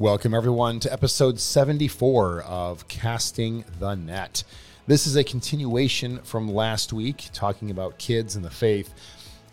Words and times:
Welcome, 0.00 0.34
everyone, 0.34 0.80
to 0.80 0.92
episode 0.92 1.38
74 1.38 2.42
of 2.42 2.88
Casting 2.88 3.64
the 3.78 3.94
Net. 3.94 4.42
This 4.88 5.06
is 5.06 5.14
a 5.14 5.22
continuation 5.22 6.18
from 6.24 6.48
last 6.48 6.92
week, 6.92 7.28
talking 7.32 7.70
about 7.70 7.96
kids 7.96 8.34
and 8.34 8.44
the 8.44 8.50
faith. 8.50 8.92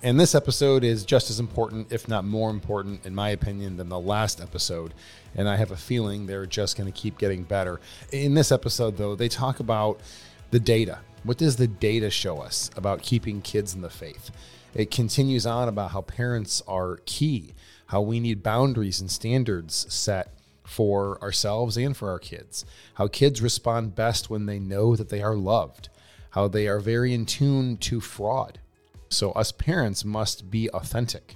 And 0.02 0.20
this 0.20 0.34
episode 0.34 0.84
is 0.84 1.06
just 1.06 1.30
as 1.30 1.40
important, 1.40 1.92
if 1.92 2.08
not 2.08 2.26
more 2.26 2.50
important, 2.50 3.06
in 3.06 3.14
my 3.14 3.30
opinion, 3.30 3.78
than 3.78 3.90
the 3.90 4.00
last 4.00 4.42
episode. 4.42 4.96
And 5.36 5.48
I 5.48 5.58
have 5.58 5.70
a 5.70 5.78
feeling 5.78 6.26
they're 6.26 6.48
just 6.48 6.76
going 6.76 6.92
to 6.92 7.00
keep 7.00 7.20
getting 7.20 7.44
better. 7.44 7.80
In 8.12 8.34
this 8.34 8.52
episode, 8.52 8.98
though, 8.98 9.14
they 9.14 9.30
talk 9.30 9.60
about 9.60 10.00
the 10.50 10.60
data. 10.60 11.02
What 11.22 11.38
does 11.38 11.58
the 11.58 11.68
data 11.68 12.10
show 12.10 12.40
us 12.40 12.72
about 12.76 13.04
keeping 13.04 13.44
kids 13.44 13.76
in 13.76 13.82
the 13.82 13.92
faith? 13.92 14.32
It 14.74 14.90
continues 14.90 15.46
on 15.46 15.68
about 15.68 15.92
how 15.92 16.02
parents 16.02 16.64
are 16.68 16.98
key 17.06 17.54
how 17.92 18.00
we 18.00 18.22
need 18.22 18.42
boundaries 18.42 19.02
and 19.02 19.12
standards 19.12 19.86
set 19.94 20.32
for 20.64 21.22
ourselves 21.22 21.76
and 21.76 21.96
for 21.96 22.10
our 22.10 22.20
kids, 22.20 22.64
how 22.94 23.06
kids 23.06 23.42
respond 23.42 23.94
best 23.94 24.30
when 24.30 24.46
they 24.46 24.60
know 24.60 24.96
that 24.96 25.10
they 25.10 25.22
are 25.22 25.36
loved, 25.36 25.90
how 26.30 26.48
they 26.48 26.70
are 26.70 26.80
very 26.80 27.14
in 27.14 27.26
tune 27.26 27.76
to 27.76 28.00
fraud. 28.00 28.60
So, 29.10 29.34
us 29.34 29.52
parents 29.52 30.06
must 30.06 30.50
be 30.50 30.70
authentic, 30.70 31.36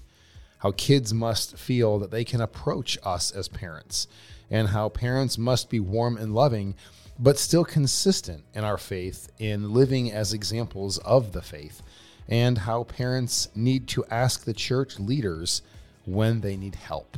how 0.60 0.72
kids 0.72 1.14
must 1.14 1.58
feel 1.58 2.00
that 2.00 2.12
they 2.12 2.24
can 2.24 2.40
approach 2.40 2.98
us 3.04 3.32
as 3.32 3.50
parents, 3.50 4.08
and 4.50 4.70
how 4.70 4.88
parents 4.88 5.38
must 5.38 5.70
be 5.70 5.82
warm 5.82 6.16
and 6.16 6.34
loving, 6.34 6.76
but 7.20 7.38
still 7.38 7.66
consistent 7.66 8.46
in 8.54 8.64
our 8.64 8.78
faith 8.78 9.30
in 9.40 9.74
living 9.74 10.10
as 10.10 10.32
examples 10.32 11.00
of 11.00 11.34
the 11.34 11.42
faith, 11.42 11.82
and 12.30 12.60
how 12.60 12.86
parents 12.86 13.50
need 13.56 13.90
to 13.90 14.06
ask 14.06 14.46
the 14.46 14.54
church 14.54 14.98
leaders 15.02 15.62
when 16.06 16.42
they 16.42 16.56
need 16.56 16.76
help. 16.76 17.18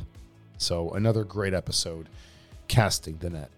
So, 0.56 0.90
another 0.90 1.24
great 1.24 1.54
episode, 1.54 2.08
Casting 2.66 3.18
the 3.18 3.30
Net. 3.30 3.50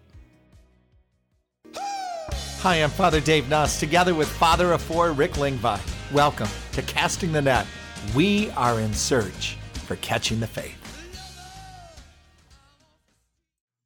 Hi, 2.61 2.75
I'm 2.75 2.91
Father 2.91 3.19
Dave 3.19 3.49
Nuss, 3.49 3.79
together 3.79 4.13
with 4.13 4.29
Father 4.29 4.71
of 4.71 4.81
Four, 4.81 5.13
Rick 5.13 5.31
Lingvi. 5.33 5.79
Welcome 6.13 6.49
to 6.73 6.81
Casting 6.83 7.31
the 7.31 7.41
Net. 7.41 7.65
We 8.13 8.51
are 8.51 8.79
in 8.79 8.93
search 8.93 9.57
for 9.85 9.95
catching 9.97 10.39
the 10.39 10.47
faith. 10.47 10.77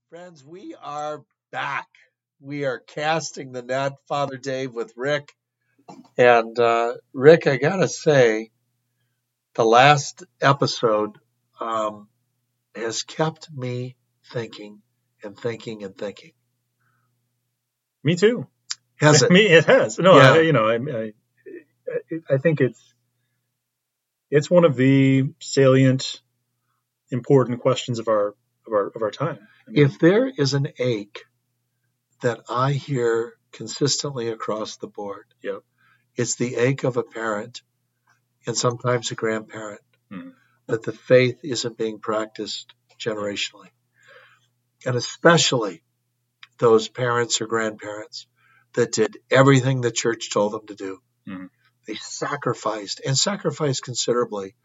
Friends, 0.10 0.44
we 0.44 0.76
are 0.82 1.24
back. 1.52 1.88
We 2.42 2.66
are 2.66 2.80
casting 2.80 3.54
the 3.54 3.62
net, 3.62 3.94
Father 4.08 4.38
Dave 4.38 4.74
with 4.74 4.94
Rick. 4.96 5.34
And 6.18 6.58
uh, 6.60 6.96
Rick, 7.14 7.48
I 7.48 7.58
got 7.58 7.78
to 7.78 7.88
say, 7.88 8.52
the 9.54 9.66
last 9.66 10.24
episode 10.42 11.18
um, 11.60 12.08
has 12.76 13.04
kept 13.04 13.50
me 13.52 13.96
thinking 14.32 14.82
and 15.24 15.38
thinking 15.38 15.84
and 15.84 15.98
thinking. 15.98 16.32
Me 18.04 18.16
too. 18.16 18.48
Has 18.98 19.22
it? 19.24 19.32
Me, 19.38 19.42
it 19.48 19.66
has. 19.66 19.98
No, 20.00 20.18
Yeah. 20.18 20.34
I, 20.34 20.40
you 20.42 20.54
know, 20.54 20.68
I, 20.68 20.76
I, 20.76 21.14
I 22.36 22.38
think 22.38 22.62
it's 22.62 22.82
it's 24.32 24.50
one 24.50 24.66
of 24.66 24.76
the 24.76 25.34
salient, 25.40 26.22
important 27.12 27.62
questions 27.62 28.00
of 28.00 28.08
our 28.08 28.30
of 28.68 28.74
our 28.74 28.88
of 28.88 29.02
our 29.02 29.12
time. 29.12 29.38
I 29.68 29.72
mean, 29.72 29.86
If 29.86 30.00
there 30.00 30.28
is 30.28 30.54
an 30.54 30.70
ache 30.80 31.24
that 32.22 32.42
I 32.50 32.72
hear 32.74 33.34
consistently 33.52 34.30
across 34.30 34.78
the 34.78 34.88
board, 34.88 35.26
Yep. 35.42 35.62
it's 36.16 36.36
the 36.36 36.56
ache 36.56 36.84
of 36.84 36.98
a 36.98 37.04
parent 37.04 37.62
and 38.48 38.58
sometimes 38.58 39.12
a 39.12 39.16
grandparent 39.16 39.82
Mhm. 40.12 40.34
That 40.68 40.84
the 40.84 40.92
faith 40.92 41.40
isn't 41.44 41.78
being 41.78 42.00
practiced 42.00 42.74
generationally. 43.00 43.70
And 44.86 44.96
especially 44.96 45.84
those 46.58 46.88
parents 46.88 47.42
or 47.42 47.48
grandparents 47.48 48.28
that 48.74 48.92
did 48.92 49.18
everything 49.32 49.82
the 49.82 49.92
church 49.92 50.32
told 50.32 50.54
them 50.54 50.68
to 50.68 50.76
do. 50.76 51.02
Mhm. 51.28 51.50
They 51.88 51.96
sacrificed 51.96 53.02
and 53.06 53.18
sacrificed 53.18 53.84
considerably 53.84 54.56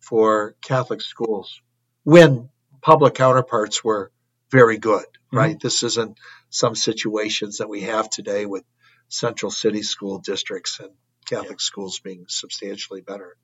for 0.00 0.56
Catholic 0.62 1.00
schools 1.00 1.60
when 2.04 2.50
public 2.80 3.14
counterparts 3.14 3.82
were 3.82 4.12
very 4.50 4.78
good, 4.78 5.06
right? 5.32 5.58
This 5.60 5.82
isn't 5.82 6.18
some 6.50 6.74
situations 6.74 7.58
that 7.58 7.68
we 7.68 7.82
have 7.82 8.08
today 8.08 8.46
with 8.46 8.64
central 9.08 9.50
city 9.50 9.82
school 9.82 10.18
districts 10.20 10.80
and 10.80 10.90
Catholic 11.26 11.60
schools 11.60 11.98
being 12.00 12.26
substantially 12.28 13.00
better. 13.00 13.36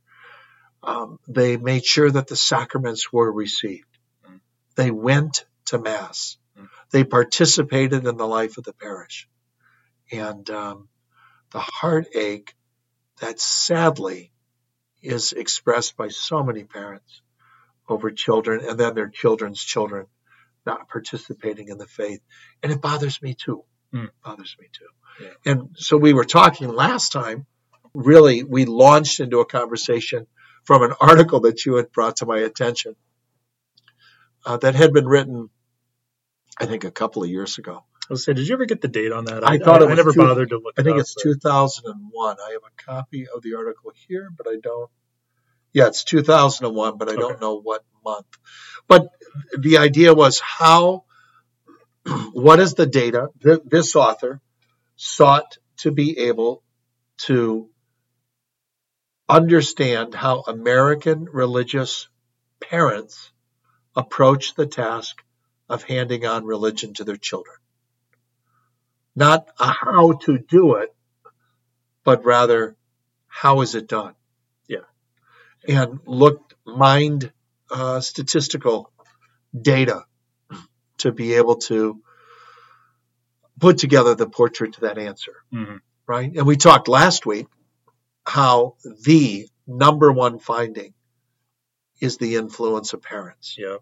Um, 0.86 1.18
they 1.26 1.56
made 1.56 1.84
sure 1.84 2.10
that 2.10 2.26
the 2.26 2.36
sacraments 2.36 3.12
were 3.12 3.30
received. 3.32 3.88
Mm. 4.28 4.40
They 4.76 4.90
went 4.90 5.44
to 5.66 5.78
Mass. 5.78 6.36
Mm. 6.58 6.68
They 6.90 7.04
participated 7.04 8.06
in 8.06 8.16
the 8.16 8.26
life 8.26 8.58
of 8.58 8.64
the 8.64 8.74
parish. 8.74 9.28
And 10.12 10.48
um, 10.50 10.88
the 11.52 11.60
heartache 11.60 12.54
that 13.20 13.40
sadly 13.40 14.32
is 15.02 15.32
expressed 15.32 15.96
by 15.96 16.08
so 16.08 16.42
many 16.42 16.64
parents 16.64 17.22
over 17.88 18.10
children 18.10 18.64
and 18.66 18.78
then 18.78 18.94
their 18.94 19.08
children's 19.08 19.62
children 19.62 20.06
not 20.66 20.88
participating 20.88 21.68
in 21.68 21.78
the 21.78 21.86
faith. 21.86 22.20
And 22.62 22.72
it 22.72 22.80
bothers 22.80 23.20
me 23.20 23.34
too. 23.34 23.64
Mm. 23.92 24.08
Bothers 24.24 24.56
me 24.58 24.66
too. 24.72 25.24
Yeah. 25.24 25.52
And 25.52 25.68
so 25.76 25.96
we 25.96 26.12
were 26.12 26.24
talking 26.24 26.68
last 26.68 27.12
time, 27.12 27.46
really, 27.94 28.42
we 28.42 28.64
launched 28.64 29.20
into 29.20 29.40
a 29.40 29.46
conversation 29.46 30.26
from 30.64 30.82
an 30.82 30.92
article 31.00 31.40
that 31.40 31.64
you 31.66 31.74
had 31.76 31.92
brought 31.92 32.16
to 32.16 32.26
my 32.26 32.38
attention 32.38 32.96
uh, 34.46 34.56
that 34.58 34.74
had 34.74 34.92
been 34.92 35.06
written, 35.06 35.50
I 36.58 36.66
think, 36.66 36.84
a 36.84 36.90
couple 36.90 37.22
of 37.22 37.30
years 37.30 37.58
ago. 37.58 37.84
I 38.08 38.12
was 38.12 38.24
say, 38.24 38.34
did 38.34 38.46
you 38.46 38.54
ever 38.54 38.66
get 38.66 38.82
the 38.82 38.88
date 38.88 39.12
on 39.12 39.24
that? 39.26 39.46
I 39.48 39.58
thought 39.58 39.80
it 39.80 39.86
I, 39.86 39.88
was 39.88 39.96
never 39.96 40.12
two- 40.12 40.20
bothered 40.20 40.50
to 40.50 40.56
look. 40.58 40.74
I 40.76 40.82
it 40.82 40.84
think 40.84 40.94
up, 40.96 41.00
it's 41.00 41.14
but- 41.14 41.22
2001. 41.22 42.36
I 42.46 42.50
have 42.52 42.60
a 42.66 42.82
copy 42.82 43.26
of 43.34 43.42
the 43.42 43.54
article 43.54 43.92
here, 44.08 44.30
but 44.36 44.46
I 44.46 44.56
don't. 44.62 44.90
Yeah, 45.72 45.86
it's 45.88 46.04
2001, 46.04 46.98
but 46.98 47.08
I 47.08 47.16
don't 47.16 47.40
know 47.40 47.60
what 47.60 47.82
month. 48.04 48.26
But 48.86 49.08
the 49.58 49.78
idea 49.78 50.14
was 50.14 50.38
how, 50.38 51.04
what 52.32 52.60
is 52.60 52.74
the 52.74 52.86
data? 52.86 53.28
Th- 53.42 53.60
This 53.64 53.96
author 53.96 54.40
sought 54.96 55.56
to 55.78 55.90
be 55.90 56.18
able 56.18 56.62
to 57.22 57.68
understand 59.28 60.14
how 60.14 60.42
American 60.42 61.24
religious 61.26 62.08
parents 62.60 63.32
approach 63.96 64.54
the 64.54 64.66
task 64.66 65.22
of 65.68 65.82
handing 65.84 66.26
on 66.26 66.44
religion 66.44 66.94
to 66.94 67.04
their 67.04 67.16
children 67.16 67.56
not 69.14 69.48
a 69.60 69.66
how 69.66 70.12
to 70.12 70.38
do 70.38 70.74
it, 70.76 70.94
but 72.04 72.24
rather 72.24 72.76
how 73.28 73.60
is 73.60 73.74
it 73.74 73.88
done? 73.88 74.14
Yeah. 74.68 74.78
And 75.68 76.00
looked, 76.06 76.54
mined 76.66 77.32
uh, 77.70 78.00
statistical 78.00 78.90
data 79.58 80.04
to 80.98 81.12
be 81.12 81.34
able 81.34 81.56
to 81.56 82.00
put 83.60 83.78
together 83.78 84.14
the 84.14 84.28
portrait 84.28 84.74
to 84.74 84.80
that 84.82 84.98
answer, 84.98 85.34
Mhm. 85.52 85.80
right? 86.06 86.32
And 86.36 86.46
we 86.46 86.56
talked 86.56 86.88
last 86.88 87.26
week 87.26 87.46
how 88.26 88.76
the 89.04 89.48
number 89.66 90.12
one 90.12 90.38
finding 90.38 90.94
is 92.00 92.16
the 92.18 92.36
influence 92.36 92.92
of 92.92 93.02
parents. 93.02 93.56
Yeah. 93.58 93.76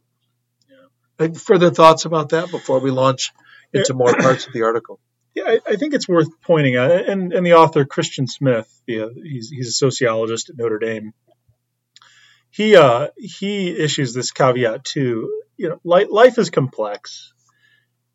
Any 1.19 1.34
Further 1.34 1.70
thoughts 1.70 2.04
about 2.04 2.30
that 2.30 2.50
before 2.50 2.80
we 2.80 2.91
launch 2.91 3.32
into 3.72 3.94
more 3.94 4.14
parts 4.14 4.47
of 4.47 4.53
the 4.53 4.62
article? 4.62 4.98
Yeah, 5.34 5.44
I, 5.44 5.60
I 5.66 5.76
think 5.76 5.94
it's 5.94 6.08
worth 6.08 6.28
pointing 6.42 6.76
out, 6.76 6.91
and, 6.91 7.32
and 7.32 7.47
the 7.47 7.54
author 7.54 7.84
Christian 7.84 8.26
Smith, 8.26 8.69
yeah, 8.86 9.06
he's 9.14 9.48
he's 9.48 9.69
a 9.69 9.72
sociologist 9.72 10.50
at 10.50 10.59
Notre 10.59 10.78
Dame. 10.78 11.14
He 12.50 12.76
uh, 12.76 13.09
he 13.16 13.70
issues 13.70 14.12
this 14.12 14.30
caveat 14.30 14.84
too. 14.84 15.42
You 15.56 15.70
know, 15.70 15.80
life, 15.84 16.09
life 16.10 16.38
is 16.38 16.50
complex, 16.50 17.33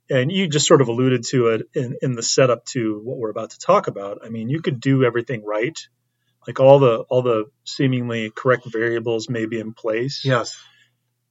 and 0.09 0.31
you 0.31 0.47
just 0.47 0.67
sort 0.67 0.81
of 0.81 0.89
alluded 0.89 1.23
to 1.29 1.47
it 1.47 1.61
in, 1.73 1.97
in 2.01 2.13
the 2.13 2.23
setup 2.23 2.65
to 2.65 3.01
what 3.03 3.17
we're 3.17 3.31
about 3.31 3.51
to 3.51 3.59
talk 3.59 3.87
about. 3.87 4.19
I 4.23 4.29
mean, 4.29 4.49
you 4.49 4.61
could 4.61 4.79
do 4.79 5.03
everything 5.03 5.43
right, 5.43 5.79
like 6.47 6.59
all 6.59 6.79
the 6.79 6.99
all 7.09 7.21
the 7.21 7.45
seemingly 7.65 8.31
correct 8.31 8.63
variables 8.65 9.29
may 9.29 9.45
be 9.45 9.59
in 9.59 9.73
place, 9.73 10.21
Yes. 10.23 10.57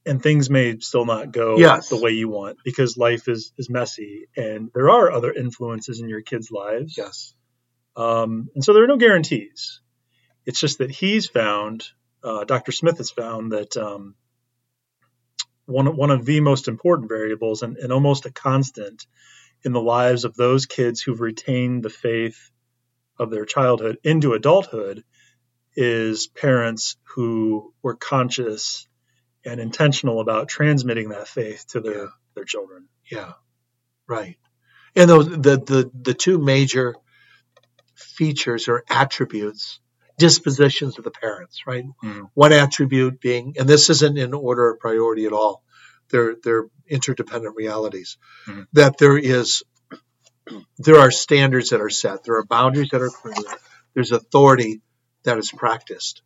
and 0.04 0.22
things 0.22 0.48
may 0.50 0.78
still 0.78 1.06
not 1.06 1.32
go 1.32 1.56
Yes. 1.58 1.88
the 1.88 2.00
way 2.00 2.10
you 2.10 2.28
want 2.28 2.58
because 2.64 2.96
life 2.96 3.26
is 3.28 3.52
is 3.58 3.68
messy, 3.70 4.28
and 4.36 4.70
there 4.74 4.90
are 4.90 5.10
other 5.10 5.32
influences 5.32 6.00
in 6.00 6.08
your 6.08 6.22
kids' 6.22 6.50
lives. 6.50 6.96
Yes. 6.96 7.34
Um, 7.96 8.50
and 8.54 8.62
so 8.62 8.74
there 8.74 8.84
are 8.84 8.88
no 8.88 8.98
guarantees. 8.98 9.80
It's 10.44 10.60
just 10.60 10.78
that 10.78 10.90
he's 10.90 11.26
found, 11.26 11.84
uh, 12.22 12.44
Dr. 12.44 12.70
Smith 12.70 12.98
has 12.98 13.10
found 13.10 13.52
that 13.52 13.76
um, 13.78 14.14
one, 15.64 15.86
of- 15.86 15.96
one 15.96 16.10
of 16.10 16.24
the 16.24 16.40
most 16.40 16.68
important 16.68 17.08
variables 17.08 17.62
and, 17.62 17.76
and 17.78 17.92
almost 17.92 18.26
a 18.26 18.30
constant 18.30 19.06
in 19.64 19.72
the 19.72 19.80
lives 19.80 20.24
of 20.24 20.34
those 20.36 20.66
kids 20.66 21.00
who've 21.00 21.20
retained 21.20 21.82
the 21.82 21.90
faith 21.90 22.50
of 23.18 23.30
their 23.30 23.44
childhood 23.44 23.98
into 24.02 24.34
adulthood 24.34 25.04
is 25.76 26.26
parents 26.28 26.96
who 27.14 27.72
were 27.82 27.96
conscious 27.96 28.88
and 29.44 29.60
intentional 29.60 30.20
about 30.20 30.48
transmitting 30.48 31.10
that 31.10 31.28
faith 31.28 31.66
to 31.68 31.80
their 31.80 32.08
their 32.34 32.44
children. 32.44 32.88
Yeah, 33.10 33.32
right. 34.08 34.36
And 34.96 35.08
those 35.10 35.28
the 35.28 35.58
the 35.58 35.90
the 36.02 36.14
two 36.14 36.38
major 36.38 36.94
features 37.94 38.68
or 38.68 38.84
attributes, 38.88 39.80
dispositions 40.18 40.98
of 40.98 41.04
the 41.04 41.10
parents, 41.10 41.66
right? 41.66 41.84
Mhm. 42.02 42.30
One 42.34 42.52
attribute 42.52 43.20
being, 43.20 43.54
and 43.58 43.68
this 43.68 43.90
isn't 43.90 44.18
in 44.18 44.34
order 44.34 44.70
of 44.70 44.80
priority 44.80 45.26
at 45.26 45.32
all. 45.32 45.62
They're 46.10 46.36
they're 46.42 46.66
interdependent 46.88 47.56
realities. 47.56 48.18
Mhm. 48.46 48.66
That 48.72 48.98
there 48.98 49.18
is 49.18 49.62
there 50.78 50.98
are 50.98 51.10
standards 51.10 51.70
that 51.70 51.80
are 51.80 51.90
set. 51.90 52.24
There 52.24 52.36
are 52.36 52.44
boundaries 52.44 52.90
that 52.90 53.02
are 53.02 53.10
clear. 53.10 53.34
There's 53.94 54.12
authority 54.12 54.80
that 55.24 55.38
is 55.38 55.50
practiced, 55.50 56.22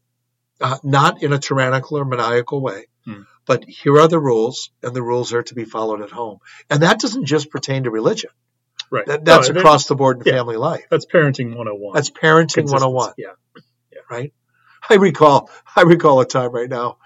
uh, 0.61 0.79
not 0.83 1.23
in 1.23 1.33
a 1.33 1.39
tyrannical 1.39 1.99
or 1.99 2.05
maniacal 2.05 2.61
way, 2.61 2.87
Hmm. 3.07 3.23
but 3.47 3.65
here 3.65 3.99
are 3.99 4.09
the 4.09 4.21
rules, 4.21 4.71
and 4.83 4.95
the 4.95 5.03
rules 5.03 5.33
are 5.33 5.43
to 5.45 5.55
be 5.55 5.65
followed 5.65 6.03
at 6.03 6.11
home. 6.11 6.39
And 6.69 6.83
that 6.83 7.01
doesn't 7.01 7.25
just 7.25 7.51
pertain 7.51 7.85
to 7.85 7.91
religion. 7.91 8.31
Right. 8.91 9.07
That, 9.07 9.25
that's 9.25 9.49
No, 9.49 9.59
across 9.61 9.87
the 9.87 9.95
board 9.95 10.19
in 10.19 10.27
yeah. 10.27 10.33
family 10.39 10.57
life. 10.57 10.85
That's 10.91 11.07
parenting 11.07 11.55
101. 11.57 11.95
That's 11.95 12.11
parenting 12.11 12.55
Consistency. 12.55 12.73
101, 12.85 13.15
Yeah. 13.17 13.33
right? 14.11 14.33
I 14.89 14.95
recall, 14.95 15.49
I 15.77 15.83
recall 15.83 16.21
a 16.21 16.27
time 16.27 16.51
right 16.53 16.69
now. 16.69 16.99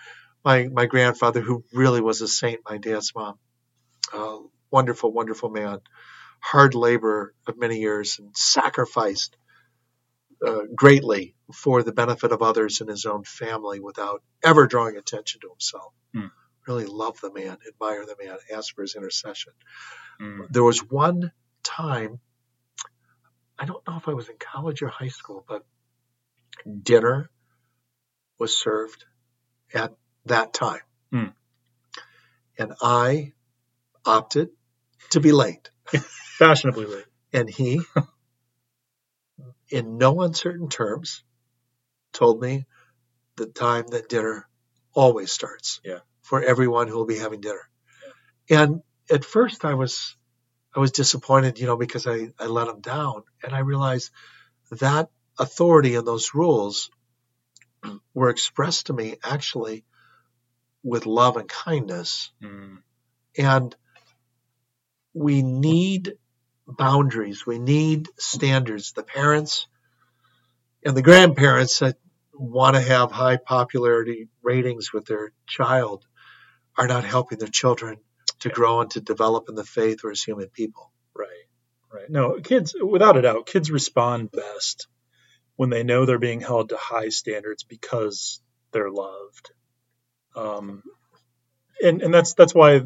My 0.44 0.68
my 0.68 0.86
grandfather, 0.86 1.40
who 1.40 1.64
really 1.72 2.00
was 2.00 2.20
a 2.22 2.28
saint, 2.28 2.60
my 2.68 2.78
dad's 2.78 3.12
mom, 3.14 3.38
uh, 4.12 4.38
wonderful, 4.70 5.12
wonderful 5.12 5.50
man, 5.50 5.80
hard 6.44 6.74
labor 6.74 7.34
of 7.46 7.58
many 7.58 7.78
years, 7.78 8.18
and 8.18 8.36
sacrificed 8.36 9.34
uh, 10.46 10.62
greatly 10.74 11.34
for 11.52 11.82
the 11.82 11.92
benefit 11.92 12.32
of 12.32 12.42
others 12.42 12.82
and 12.82 12.90
his 12.90 13.06
own 13.06 13.24
family 13.24 13.80
without 13.80 14.22
ever 14.42 14.66
drawing 14.66 14.96
attention 14.96 15.40
to 15.40 15.48
himself. 15.48 15.94
Hmm. 16.12 16.26
Really 16.68 16.84
love 16.84 17.18
the 17.20 17.32
man, 17.32 17.56
admire 17.66 18.04
the 18.04 18.16
man, 18.22 18.36
ask 18.54 18.74
for 18.74 18.82
his 18.82 18.94
intercession. 18.94 19.52
Mm. 20.20 20.48
There 20.50 20.64
was 20.64 20.78
one 20.78 21.30
time, 21.62 22.20
I 23.58 23.66
don't 23.66 23.86
know 23.86 23.96
if 23.96 24.08
I 24.08 24.14
was 24.14 24.28
in 24.28 24.36
college 24.38 24.82
or 24.82 24.88
high 24.88 25.08
school, 25.08 25.44
but 25.46 25.66
dinner 26.82 27.28
was 28.38 28.56
served 28.56 29.04
at 29.74 29.92
that 30.26 30.54
time. 30.54 30.80
Hmm. 31.12 31.24
And 32.58 32.72
I 32.80 33.32
opted 34.06 34.48
to 35.10 35.20
be 35.20 35.32
late. 35.32 35.70
Fashionably 36.38 36.86
late. 36.86 37.04
And 37.32 37.48
he, 37.48 37.80
in 39.70 39.98
no 39.98 40.20
uncertain 40.22 40.68
terms, 40.68 41.24
told 42.12 42.40
me 42.40 42.66
the 43.36 43.46
time 43.46 43.86
that 43.88 44.08
dinner 44.08 44.48
always 44.94 45.32
starts 45.32 45.80
Yeah. 45.84 45.98
for 46.22 46.42
everyone 46.42 46.88
who 46.88 46.96
will 46.96 47.06
be 47.06 47.18
having 47.18 47.40
dinner. 47.40 47.68
And 48.50 48.82
at 49.10 49.24
first 49.24 49.64
I 49.64 49.74
was 49.74 50.16
I 50.76 50.80
was 50.80 50.92
disappointed, 50.92 51.58
you 51.60 51.66
know, 51.66 51.76
because 51.76 52.06
I, 52.06 52.30
I 52.38 52.46
let 52.46 52.68
him 52.68 52.80
down 52.80 53.22
and 53.44 53.54
I 53.54 53.60
realized 53.60 54.10
that 54.72 55.08
authority 55.38 55.94
and 55.94 56.06
those 56.06 56.34
rules 56.34 56.90
were 58.14 58.30
expressed 58.30 58.86
to 58.86 58.92
me 58.92 59.16
actually 59.24 59.84
with 60.82 61.06
love 61.06 61.36
and 61.36 61.48
kindness. 61.48 62.32
Mm. 62.42 62.78
And 63.38 63.76
we 65.14 65.42
need 65.42 66.14
boundaries, 66.66 67.46
we 67.46 67.58
need 67.58 68.08
standards. 68.18 68.92
The 68.92 69.02
parents 69.02 69.66
and 70.84 70.96
the 70.96 71.02
grandparents 71.02 71.78
that 71.78 71.96
want 72.32 72.74
to 72.76 72.82
have 72.82 73.12
high 73.12 73.36
popularity 73.36 74.28
ratings 74.42 74.92
with 74.92 75.06
their 75.06 75.32
child 75.46 76.04
are 76.76 76.88
not 76.88 77.04
helping 77.04 77.38
their 77.38 77.48
children 77.48 77.98
to 78.40 78.48
grow 78.48 78.80
and 78.80 78.90
to 78.90 79.00
develop 79.00 79.48
in 79.48 79.54
the 79.54 79.64
faith 79.64 80.04
or 80.04 80.10
as 80.10 80.22
human 80.22 80.48
people. 80.48 80.90
Right. 81.14 81.28
Right. 81.92 82.10
No, 82.10 82.40
kids, 82.40 82.74
without 82.82 83.16
a 83.16 83.22
doubt, 83.22 83.46
kids 83.46 83.70
respond 83.70 84.32
best 84.32 84.88
when 85.56 85.70
they 85.70 85.84
know 85.84 86.04
they're 86.04 86.18
being 86.18 86.40
held 86.40 86.70
to 86.70 86.76
high 86.76 87.10
standards 87.10 87.62
because 87.62 88.40
they're 88.72 88.90
loved. 88.90 89.52
Um, 90.34 90.82
and 91.82 92.02
and 92.02 92.12
that's 92.12 92.34
that's 92.34 92.54
why 92.54 92.82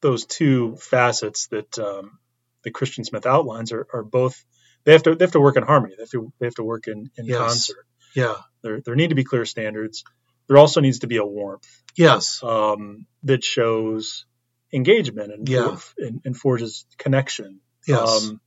those 0.00 0.26
two 0.26 0.76
facets 0.76 1.46
that 1.48 1.78
um, 1.78 2.18
the 2.62 2.70
Christian 2.70 3.04
Smith 3.04 3.26
outlines 3.26 3.72
are, 3.72 3.86
are 3.92 4.02
both 4.02 4.44
they 4.84 4.92
have 4.92 5.02
to 5.04 5.14
they 5.14 5.24
have 5.24 5.32
to 5.32 5.40
work 5.40 5.56
in 5.56 5.62
harmony. 5.64 5.94
They 5.96 6.02
have 6.02 6.10
to 6.10 6.32
they 6.38 6.46
have 6.46 6.54
to 6.56 6.64
work 6.64 6.86
in, 6.86 7.10
in 7.16 7.26
Yes. 7.26 7.38
concert. 7.38 7.86
Yeah. 8.14 8.34
There 8.62 8.80
there 8.80 8.94
need 8.94 9.08
to 9.08 9.14
be 9.16 9.24
clear 9.24 9.44
standards. 9.44 10.04
There 10.48 10.58
also 10.58 10.80
needs 10.80 11.00
to 11.00 11.06
be 11.08 11.16
a 11.16 11.24
warmth 11.24 11.66
Yes. 11.96 12.40
um, 12.42 13.06
that 13.24 13.42
shows 13.42 14.26
engagement 14.72 15.32
and, 15.32 15.48
Yeah. 15.48 15.76
and, 15.98 16.20
and 16.24 16.36
forges 16.36 16.86
connection. 16.98 17.60
Yes. 17.86 18.26
Um, 18.28 18.40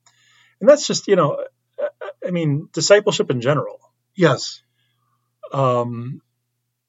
and 0.61 0.69
that's 0.69 0.85
just, 0.87 1.07
you 1.07 1.15
know, 1.15 1.43
I- 1.79 2.27
I 2.27 2.31
mean, 2.31 2.67
discipleship 2.73 3.31
in 3.31 3.41
general. 3.41 3.79
yes. 4.15 4.61
Um, 5.51 6.21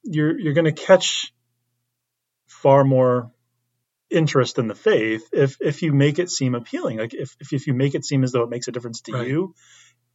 you're 0.03 0.39
you're 0.39 0.53
going 0.55 0.65
to 0.67 0.73
catch 0.73 1.33
far 2.47 2.85
more 2.85 3.31
interest 4.11 4.59
in 4.59 4.67
the 4.69 4.75
faith 4.75 5.29
if 5.33 5.57
if 5.61 5.83
you 5.83 5.93
make 5.93 6.19
it 6.19 6.31
seem 6.31 6.55
appealing. 6.55 6.99
Like 6.99 7.15
if 7.15 7.37
if, 7.41 7.53
if 7.53 7.67
you 7.67 7.75
make 7.75 7.95
it 7.95 8.05
seem 8.05 8.25
as 8.25 8.33
though 8.33 8.43
it 8.43 8.51
makes 8.51 8.69
a 8.69 8.73
difference 8.73 9.01
to 9.03 9.13
Right. 9.13 9.29
you, 9.29 9.55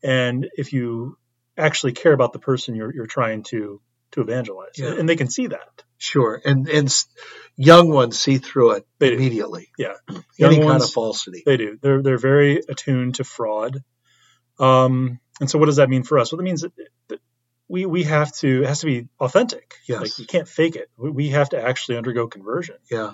and 0.03 0.47
if 0.57 0.73
you 0.73 1.17
actually 1.57 1.93
care 1.93 2.13
about 2.13 2.33
the 2.33 2.39
person 2.39 2.75
you're 2.75 2.93
you're 2.93 3.07
trying 3.07 3.43
to 3.43 3.81
to 4.11 4.21
evangelize, 4.21 4.77
Yeah. 4.77 4.93
and 4.93 5.07
they 5.09 5.15
can 5.15 5.29
see 5.29 5.47
that. 5.47 5.83
Sure. 5.97 6.41
And 6.45 6.67
and 6.69 7.05
young 7.57 7.89
ones 7.89 8.19
see 8.19 8.37
through 8.37 8.71
it 8.71 8.87
They 8.99 9.09
do. 9.09 9.15
immediately. 9.15 9.69
Yeah. 9.77 9.93
Any 10.09 10.19
Young 10.37 10.53
kind 10.55 10.65
ones- 10.65 10.83
of 10.85 10.91
falsity. 10.91 11.43
They 11.45 11.57
do. 11.57 11.77
They're 11.81 12.01
they're 12.03 12.17
very 12.17 12.61
attuned 12.69 13.15
to 13.15 13.23
fraud. 13.23 13.81
Um, 14.59 15.19
and 15.39 15.49
so, 15.49 15.59
what 15.59 15.65
does 15.65 15.77
that 15.77 15.89
mean 15.89 16.03
for 16.03 16.17
us? 16.19 16.31
Well, 16.31 16.39
it 16.39 16.43
means 16.43 16.61
that, 16.61 16.71
that 17.09 17.19
we 17.67 17.85
we 17.85 18.03
have 18.03 18.31
to 18.37 18.63
it 18.63 18.67
has 18.67 18.79
to 18.81 18.85
be 18.85 19.07
authentic. 19.19 19.75
Yes. 19.87 20.01
Like 20.01 20.19
you 20.19 20.25
can't 20.25 20.47
fake 20.47 20.75
it. 20.75 20.89
We, 20.97 21.09
we 21.11 21.29
have 21.29 21.49
to 21.49 21.61
actually 21.61 21.97
undergo 21.97 22.27
conversion. 22.27 22.75
Yeah. 22.89 23.13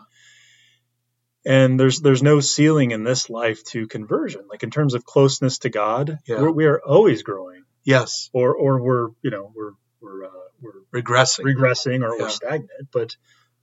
And 1.46 1.80
there's 1.80 2.00
there's 2.02 2.22
no 2.22 2.40
ceiling 2.40 2.92
in 2.92 3.04
this 3.04 3.30
life 3.30 3.64
to 3.66 3.88
conversion. 3.88 4.42
Like 4.50 4.64
in 4.64 4.70
terms 4.72 4.94
of 4.94 5.04
closeness 5.04 5.60
to 5.60 5.70
God, 5.70 6.20
Yeah. 6.28 6.42
we're, 6.42 6.52
we 6.52 6.66
are 6.66 6.80
always 6.80 7.24
growing, 7.24 7.64
Yes. 7.84 8.30
or 8.34 8.54
or 8.56 8.82
we're 8.82 9.10
you 9.24 9.32
know 9.32 9.52
we're 9.56 9.72
we're 10.02 10.26
uh, 10.26 10.30
we're 10.62 11.02
Regressing. 11.02 11.46
regressing 11.46 12.08
or, 12.08 12.16
Yeah. 12.18 12.26
or 12.26 12.30
stagnant. 12.30 12.90
But 12.94 13.16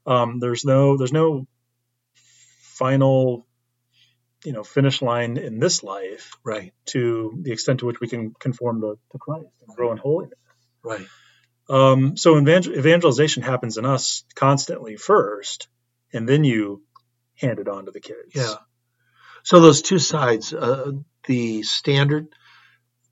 um, 0.07 0.41
there's 0.41 0.65
no 0.65 0.97
there's 0.97 1.13
no 1.13 1.47
final 2.79 3.47
you 4.45 4.53
know 4.53 4.63
finish 4.65 5.03
line 5.03 5.37
in 5.37 5.59
this 5.59 5.83
life 5.83 6.33
right. 6.45 6.73
to 6.87 7.39
the 7.43 7.53
extent 7.53 7.81
to 7.81 7.87
which 7.87 8.01
we 8.01 8.09
can 8.09 8.33
conform 8.39 8.81
to, 8.81 8.99
to 9.13 9.19
Christ 9.19 9.47
and 9.67 9.77
grow 9.77 9.93
in 9.93 9.99
holiness. 9.99 10.39
Right. 10.83 11.07
Um, 11.69 12.17
so 12.17 12.39
evangel- 12.39 12.75
evangelization 12.79 13.43
happens 13.43 13.77
in 13.77 13.85
us 13.85 14.25
constantly 14.35 14.97
first, 14.97 15.69
and 16.13 16.27
then 16.29 16.45
you 16.45 16.83
hand 17.39 17.59
it 17.59 17.69
on 17.69 17.87
to 17.87 17.91
the 17.91 18.01
kids. 18.01 18.33
Yeah. 18.35 18.55
So 19.45 19.61
those 19.61 19.83
two 19.83 19.99
sides, 19.99 20.53
uh, 20.53 20.93
the 21.27 21.63
standard, 21.63 22.29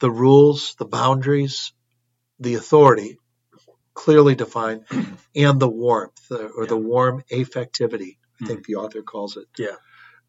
the 0.00 0.11
rules, 0.11 0.75
the 0.78 0.85
boundaries, 0.85 1.73
the 2.40 2.54
authority, 2.54 3.18
clearly 3.95 4.35
defined, 4.35 4.85
and 5.35 5.59
the 5.61 5.68
warmth 5.68 6.21
uh, 6.30 6.49
or 6.56 6.66
the 6.66 6.76
warm 6.76 7.23
affectivity. 7.33 8.18
I 8.42 8.47
think 8.47 8.66
the 8.66 8.75
author 8.76 9.02
calls 9.02 9.37
it. 9.38 9.47
Yeah. 9.59 9.76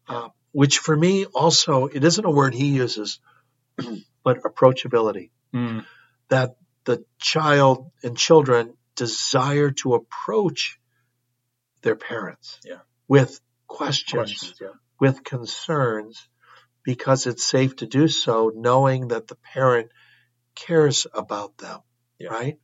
Uh, 0.08 0.28
which 0.52 0.78
for 0.78 0.96
me 0.96 1.26
also, 1.26 1.86
it 1.86 2.02
isn't 2.02 2.24
a 2.24 2.30
word 2.30 2.54
he 2.54 2.68
uses, 2.68 3.20
but 4.24 4.42
approachability. 4.42 5.30
Mm, 5.54 5.84
That 6.30 6.56
the 6.84 7.04
child 7.18 7.90
and 8.02 8.16
children 8.16 8.74
desire 8.96 9.70
to 9.82 9.94
approach 9.94 10.78
their 11.82 11.96
parents 11.96 12.58
Yeah. 12.64 12.78
with 13.06 13.38
questions 13.68 14.12
questions. 14.12 14.58
Yeah. 14.60 14.68
with 15.00 15.22
concerns 15.24 16.28
because 16.84 17.26
it's 17.26 17.44
safe 17.44 17.76
to 17.76 17.86
do 17.86 18.08
so 18.08 18.50
knowing 18.54 19.08
that 19.08 19.26
the 19.28 19.36
parent 19.54 19.90
cares 20.54 21.06
about 21.14 21.56
them 21.58 21.80
Yeah. 22.18 22.30
right 22.30 22.58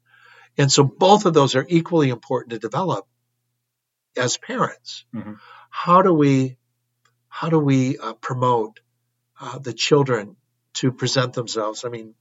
and 0.59 0.71
so 0.73 0.83
both 0.85 1.27
of 1.27 1.35
those 1.35 1.55
are 1.57 1.67
equally 1.69 2.09
important 2.11 2.51
to 2.53 2.59
develop 2.59 3.07
as 4.17 4.37
parents 4.39 5.05
Mhm. 5.15 5.39
how 5.71 6.03
do 6.03 6.13
we 6.15 6.57
how 7.29 7.49
do 7.51 7.59
we 7.59 7.99
uh, 7.99 8.15
promote 8.15 8.81
uh, 9.41 9.59
the 9.59 9.73
children 9.73 10.37
to 10.75 10.93
present 10.93 11.33
themselves 11.35 11.85
i 11.85 11.89
mean 11.89 12.15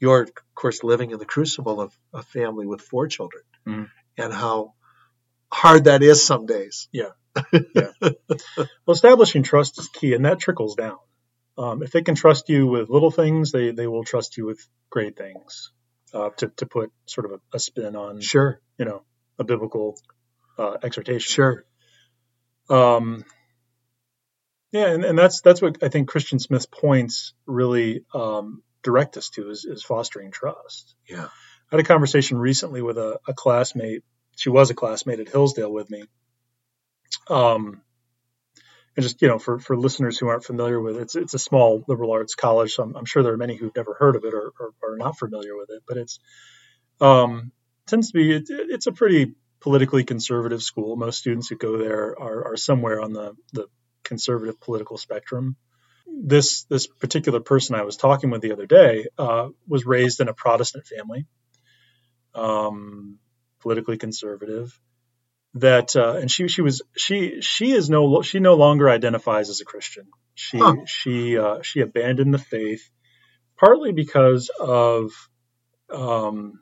you're 0.00 0.22
of 0.22 0.30
course 0.54 0.82
living 0.84 1.10
in 1.12 1.18
the 1.18 1.24
crucible 1.34 1.80
of 1.80 1.98
a 2.12 2.22
family 2.22 2.66
with 2.66 2.80
four 2.82 3.06
children 3.08 3.42
Mhm. 3.66 3.90
and 4.18 4.32
how 4.32 4.74
hard 5.52 5.84
that 5.84 6.02
is 6.02 6.24
some 6.24 6.44
days 6.46 6.88
Well, 8.86 8.94
establishing 8.94 9.42
trust 9.42 9.78
is 9.78 9.88
key, 9.88 10.14
and 10.14 10.24
that 10.24 10.38
trickles 10.38 10.74
down. 10.74 10.98
Um, 11.58 11.82
if 11.82 11.90
they 11.90 12.02
can 12.02 12.14
trust 12.14 12.48
you 12.48 12.66
with 12.66 12.90
little 12.90 13.10
things, 13.10 13.50
they, 13.50 13.70
they 13.70 13.86
will 13.86 14.04
trust 14.04 14.36
you 14.36 14.46
with 14.46 14.66
great 14.90 15.16
things. 15.16 15.72
Uh, 16.14 16.30
to 16.36 16.48
to 16.56 16.66
put 16.66 16.92
sort 17.06 17.26
of 17.26 17.32
a, 17.32 17.56
a 17.56 17.58
spin 17.58 17.96
on 17.96 18.20
sure 18.20 18.60
you 18.78 18.84
know 18.84 19.02
a 19.38 19.44
biblical 19.44 19.98
uh, 20.56 20.76
exhortation. 20.82 21.28
sure 21.28 21.64
Um, 22.70 23.24
Yeah, 24.72 24.88
and, 24.88 25.04
and 25.04 25.18
that's 25.18 25.40
that's 25.40 25.62
what 25.62 25.82
I 25.82 25.88
think 25.88 26.08
Christian 26.08 26.38
Smith's 26.38 26.66
points 26.66 27.34
really 27.46 28.04
um, 28.14 28.62
direct 28.82 29.16
us 29.16 29.30
to 29.30 29.50
is, 29.50 29.64
is 29.64 29.82
fostering 29.82 30.30
trust. 30.30 30.94
Yeah. 31.08 31.24
I 31.26 31.76
had 31.76 31.80
a 31.80 31.84
conversation 31.84 32.38
recently 32.38 32.82
with 32.82 32.98
a, 32.98 33.18
a 33.26 33.34
classmate. 33.34 34.04
She 34.36 34.50
was 34.50 34.70
a 34.70 34.74
classmate 34.74 35.20
at 35.20 35.28
Hillsdale 35.28 35.72
with 35.72 35.90
me. 35.90 36.04
Um, 37.28 37.82
and 38.96 39.02
just 39.02 39.20
you 39.20 39.28
know, 39.28 39.38
for, 39.38 39.58
for 39.58 39.76
listeners 39.76 40.18
who 40.18 40.28
aren't 40.28 40.44
familiar 40.44 40.80
with 40.80 40.96
it, 40.96 41.02
it's 41.02 41.16
it's 41.16 41.34
a 41.34 41.38
small 41.38 41.84
liberal 41.86 42.12
arts 42.12 42.34
college, 42.34 42.74
so 42.74 42.82
I'm, 42.82 42.96
I'm 42.96 43.04
sure 43.04 43.22
there 43.22 43.34
are 43.34 43.38
many 43.38 43.56
who've 43.56 43.76
never 43.76 43.94
heard 43.94 44.16
of 44.16 44.24
it 44.24 44.32
or, 44.32 44.52
or, 44.58 44.72
are 44.82 44.96
not 44.96 45.18
familiar 45.18 45.56
with 45.56 45.68
it. 45.70 45.82
But 45.86 45.98
it's 45.98 46.18
um, 47.00 47.52
tends 47.86 48.10
to 48.10 48.14
be 48.14 48.32
it, 48.32 48.44
it's 48.48 48.86
a 48.86 48.92
pretty 48.92 49.34
politically 49.60 50.04
conservative 50.04 50.62
school. 50.62 50.96
Most 50.96 51.18
students 51.18 51.48
who 51.48 51.56
go 51.56 51.76
there 51.76 52.18
are, 52.18 52.52
are 52.52 52.56
somewhere 52.56 53.00
on 53.00 53.12
the, 53.12 53.34
the 53.52 53.66
conservative 54.02 54.60
political 54.60 54.96
spectrum. 54.96 55.56
This 56.06 56.64
this 56.64 56.86
particular 56.86 57.40
person 57.40 57.74
I 57.74 57.82
was 57.82 57.96
talking 57.96 58.30
with 58.30 58.40
the 58.40 58.52
other 58.52 58.66
day 58.66 59.06
uh, 59.18 59.48
was 59.68 59.84
raised 59.84 60.20
in 60.20 60.28
a 60.28 60.34
Protestant 60.34 60.86
family, 60.86 61.26
um, 62.34 63.18
politically 63.60 63.98
conservative. 63.98 64.78
That 65.56 65.96
uh, 65.96 66.16
and 66.20 66.30
she 66.30 66.48
she 66.48 66.60
was 66.60 66.82
she 66.96 67.40
she 67.40 67.72
is 67.72 67.88
no 67.88 68.20
she 68.22 68.40
no 68.40 68.54
longer 68.54 68.90
identifies 68.90 69.48
as 69.48 69.60
a 69.60 69.64
Christian. 69.64 70.08
She 70.34 70.58
huh. 70.58 70.76
she 70.86 71.38
uh, 71.38 71.62
she 71.62 71.80
abandoned 71.80 72.34
the 72.34 72.38
faith 72.38 72.90
partly 73.56 73.92
because 73.92 74.50
of 74.60 75.12
um, 75.90 76.60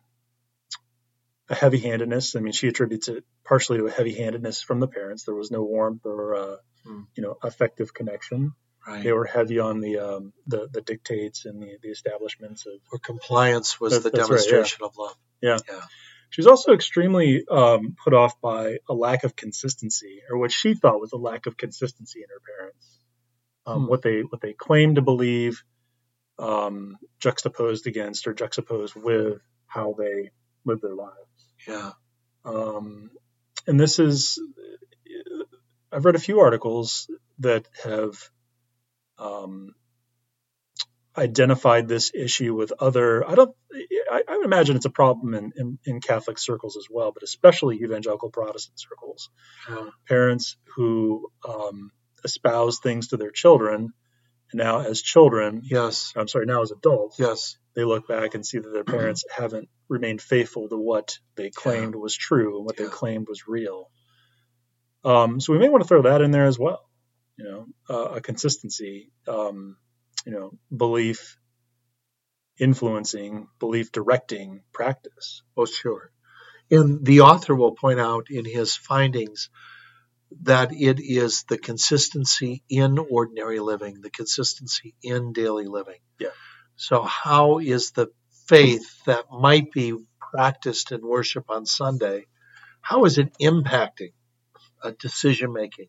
a 1.49 1.55
heavy-handedness. 1.55 2.37
I 2.37 2.41
mean, 2.41 2.53
she 2.53 2.69
attributes 2.69 3.09
it 3.09 3.25
partially 3.45 3.79
to 3.79 3.87
a 3.87 3.91
heavy-handedness 3.91 4.63
from 4.63 4.81
the 4.81 4.89
parents. 4.89 5.25
There 5.25 5.35
was 5.35 5.51
no 5.51 5.63
warmth 5.63 6.07
or 6.07 6.35
uh, 6.35 6.57
hmm. 6.85 7.03
you 7.17 7.23
know 7.23 7.37
affective 7.43 7.93
connection. 7.93 8.53
Right. 8.87 9.03
They 9.03 9.13
were 9.13 9.25
heavy 9.25 9.61
on 9.61 9.81
the 9.81 9.99
um, 9.99 10.33
the, 10.47 10.69
the 10.71 10.83
dictates 10.83 11.47
and 11.47 11.63
the, 11.63 11.79
the 11.83 11.89
establishments 11.89 12.67
of. 12.67 12.75
Or 12.93 12.99
compliance 12.99 13.81
was 13.81 14.03
the 14.03 14.11
demonstration 14.11 14.79
right, 14.81 14.81
yeah. 14.81 14.87
of 14.87 14.97
love. 14.99 15.17
Yeah. 15.41 15.59
yeah. 15.69 15.85
She 16.35 16.41
was 16.41 16.49
also 16.49 16.73
extremely 16.73 17.45
um, 17.49 17.95
put 18.03 18.13
off 18.13 18.41
by 18.41 18.79
a 18.89 18.93
lack 18.93 19.23
of 19.23 19.37
consistency, 19.37 20.21
or 20.29 20.37
what 20.37 20.51
she 20.51 20.75
thought 20.75 21.01
was 21.01 21.13
a 21.13 21.17
lack 21.17 21.47
of 21.47 21.57
consistency 21.57 22.19
in 22.19 22.27
her 22.29 22.43
parents. 22.59 22.99
Um, 23.65 23.83
hmm. 23.83 23.87
What 23.87 24.03
they 24.03 24.23
what 24.23 24.41
they 24.41 24.53
claimed 24.53 24.97
to 24.97 25.01
believe, 25.01 25.63
um, 26.41 26.97
juxtaposed 27.21 27.87
against 27.87 28.27
or 28.27 28.35
juxtaposed 28.35 28.97
with 28.97 29.43
how 29.69 29.95
they 29.97 30.33
live 30.65 30.81
their 30.81 30.97
lives. 30.97 31.55
Yeah. 31.69 31.93
Um, 32.45 33.13
and 33.69 33.79
this 33.79 34.01
is, 34.01 34.41
I've 35.93 36.05
read 36.05 36.17
a 36.17 36.19
few 36.19 36.41
articles 36.41 37.09
that 37.39 37.69
have 37.85 38.19
um, 39.21 39.77
identified 41.17 41.89
this 41.89 42.13
issue 42.15 42.55
with 42.55 42.73
other. 42.79 43.29
I 43.29 43.35
don't. 43.35 43.55
I, 44.11 44.23
I 44.29 44.37
would 44.37 44.47
imagine 44.47 44.77
it's 44.77 44.85
a 44.85 44.91
problem 44.91 45.35
in, 45.35 45.53
in, 45.57 45.79
in, 45.85 46.01
Catholic 46.01 46.39
circles 46.39 46.77
as 46.77 46.87
well, 46.91 47.13
but 47.13 47.23
especially 47.23 47.77
evangelical 47.83 48.31
Protestant 48.31 48.79
circles. 48.79 49.31
Yeah. 49.69 49.91
Parents 50.09 50.57
who 50.77 51.29
um, 51.49 51.91
espouse 52.25 52.81
things 52.81 53.09
to 53.09 53.17
their 53.17 53.31
children, 53.31 53.93
and 54.53 54.59
now 54.59 54.81
as 54.81 55.03
children, 55.03 55.63
yes, 55.65 56.13
I'm 56.17 56.29
sorry, 56.29 56.47
now 56.47 56.63
as 56.63 56.71
adults, 56.71 57.19
yes, 57.19 57.57
they 57.75 57.85
look 57.85 58.07
back 58.09 58.35
and 58.35 58.45
see 58.45 58.59
that 58.59 58.73
their 58.73 58.85
parents 58.85 59.25
haven't 59.37 59.69
remained 59.89 60.23
faithful 60.23 60.69
to 60.69 60.77
what 60.77 61.19
they 61.37 61.51
claimed 61.51 61.95
yeah. 61.95 62.01
was 62.01 62.17
true 62.17 62.57
and 62.57 62.67
what 62.67 62.79
yeah. 62.79 62.87
they 62.87 62.91
claimed 62.91 63.27
was 63.29 63.47
real. 63.47 63.91
Um, 65.05 65.41
so 65.41 65.53
we 65.53 65.59
may 65.59 65.69
want 65.69 65.83
to 65.83 65.89
throw 65.89 66.03
that 66.03 66.23
in 66.23 66.31
there 66.31 66.47
as 66.47 66.59
well. 66.59 66.81
You 67.37 67.45
know, 67.45 67.67
uh, 67.91 68.15
a 68.15 68.21
consistency, 68.21 69.11
um, 69.27 69.77
you 70.25 70.33
know, 70.33 70.53
belief 70.75 71.37
influencing, 72.59 73.49
belief 73.59 73.93
directing 73.93 74.63
practice. 74.73 75.43
Oh, 75.57 75.67
sure. 75.67 76.11
And 76.71 77.05
the 77.05 77.21
author 77.21 77.55
will 77.55 77.73
point 77.73 78.01
out 78.01 78.27
in 78.31 78.45
his 78.45 78.75
findings 78.75 79.51
that 80.43 80.73
it 80.73 81.01
is 81.01 81.45
the 81.49 81.59
consistency 81.59 82.63
in 82.69 82.99
ordinary 82.99 83.61
living, 83.61 84.01
the 84.01 84.11
consistency 84.11 84.95
in 85.03 85.33
daily 85.33 85.67
living. 85.67 86.01
Yeah. 86.19 86.29
So, 86.77 87.03
how 87.03 87.59
is 87.59 87.93
the 87.93 88.09
faith 88.47 89.05
that 89.05 89.27
might 89.31 89.73
be 89.73 89.95
practiced 90.35 90.91
in 90.93 91.07
worship 91.07 91.45
on 91.49 91.65
Sunday, 91.65 92.27
how 92.81 93.05
is 93.05 93.19
it 93.19 93.33
impacting 93.41 94.13
a 94.83 94.93
decision 94.93 95.53
making, 95.53 95.89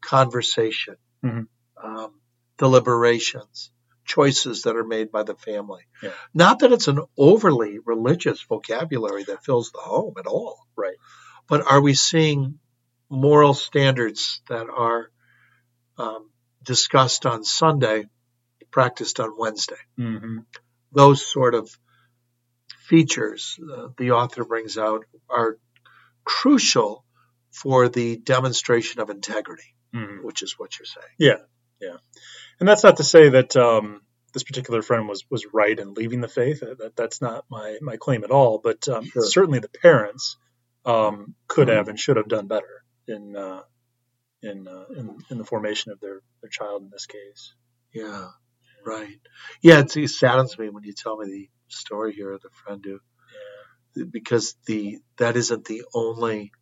conversation, 0.00 0.96
mm-hmm. 1.24 1.42
um, 1.86 2.20
deliberations, 2.58 3.70
choices 4.04 4.62
that 4.62 4.76
are 4.76 4.84
made 4.84 5.10
by 5.10 5.22
the 5.22 5.34
family? 5.34 5.82
Yeah. 6.02 6.12
Not 6.32 6.60
that 6.60 6.72
it's 6.72 6.88
an 6.88 7.00
overly 7.16 7.78
religious 7.84 8.42
vocabulary 8.42 9.24
that 9.24 9.44
fills 9.44 9.70
the 9.70 9.80
home 9.80 10.14
at 10.18 10.26
all. 10.26 10.66
Right. 10.76 10.96
But 11.48 11.70
are 11.70 11.80
we 11.80 11.94
seeing 11.94 12.58
moral 13.10 13.54
standards 13.54 14.42
that 14.48 14.66
are 14.68 15.10
um, 15.98 16.30
discussed 16.62 17.26
on 17.26 17.44
Sunday 17.44 18.06
practiced 18.70 19.20
on 19.20 19.34
Wednesday. 19.38 19.82
Mm-hmm. 19.98 20.38
Those 20.92 21.24
sort 21.24 21.54
of 21.54 21.70
features 22.88 23.58
uh, 23.72 23.88
the 23.96 24.10
author 24.10 24.44
brings 24.44 24.76
out 24.76 25.04
are 25.30 25.58
crucial 26.24 27.04
for 27.52 27.88
the 27.88 28.16
demonstration 28.16 29.00
of 29.00 29.10
integrity, 29.10 29.76
mm-hmm. 29.94 30.26
which 30.26 30.42
is 30.42 30.58
what 30.58 30.76
you're 30.76 30.86
saying. 30.86 31.14
Yeah, 31.18 31.44
yeah, 31.80 31.98
and 32.60 32.68
that's 32.68 32.84
not 32.84 32.98
to 32.98 33.04
say 33.04 33.28
that 33.30 33.56
um, 33.56 34.00
this 34.32 34.44
particular 34.44 34.82
friend 34.82 35.08
was 35.08 35.24
was 35.30 35.46
right 35.52 35.78
in 35.78 35.94
leaving 35.94 36.20
the 36.20 36.28
faith. 36.28 36.60
That 36.60 36.96
that's 36.96 37.20
not 37.20 37.44
my 37.50 37.78
my 37.80 37.96
claim 37.96 38.24
at 38.24 38.30
all. 38.30 38.60
But 38.62 38.88
um, 38.88 39.04
sure. 39.04 39.22
certainly 39.22 39.60
the 39.60 39.68
parents 39.68 40.36
um, 40.84 41.34
could 41.48 41.68
mm-hmm. 41.68 41.76
have 41.76 41.88
and 41.88 41.98
should 41.98 42.16
have 42.16 42.28
done 42.28 42.46
better 42.46 42.84
in 43.06 43.36
uh, 43.36 43.62
in, 44.42 44.68
uh, 44.68 44.84
in 44.96 45.18
in 45.30 45.38
the 45.38 45.44
formation 45.44 45.92
of 45.92 46.00
their 46.00 46.20
their 46.42 46.50
child 46.50 46.82
in 46.82 46.90
this 46.90 47.06
case. 47.06 47.54
Yeah. 47.92 48.28
Right. 48.84 49.18
Yeah, 49.62 49.82
it 49.86 50.08
saddens 50.10 50.58
me 50.58 50.68
when 50.68 50.84
you 50.84 50.92
tell 50.92 51.16
me 51.16 51.26
the 51.26 51.48
story 51.68 52.12
here 52.12 52.32
of 52.32 52.42
the 52.42 52.50
friend 52.50 52.84
who, 52.84 53.00
yeah. 53.96 54.04
because 54.10 54.56
the 54.66 54.98
that 55.16 55.36
isn't 55.36 55.64
the 55.64 55.84
only 55.94 56.52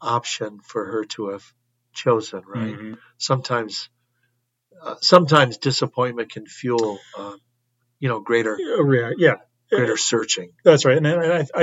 option 0.00 0.60
for 0.60 0.84
her 0.84 1.04
to 1.04 1.30
have 1.30 1.44
chosen. 1.92 2.42
Right. 2.46 2.74
Mm-hmm. 2.74 2.94
Sometimes, 3.18 3.88
uh, 4.84 4.96
sometimes 5.00 5.58
disappointment 5.58 6.32
can 6.32 6.46
fuel, 6.46 6.98
uh, 7.16 7.36
you 8.00 8.08
know, 8.08 8.20
greater, 8.20 8.58
yeah, 9.16 9.36
greater 9.70 9.96
searching. 9.96 10.52
That's 10.64 10.84
right. 10.84 10.96
And 10.96 11.06
I, 11.06 11.46
I, 11.54 11.62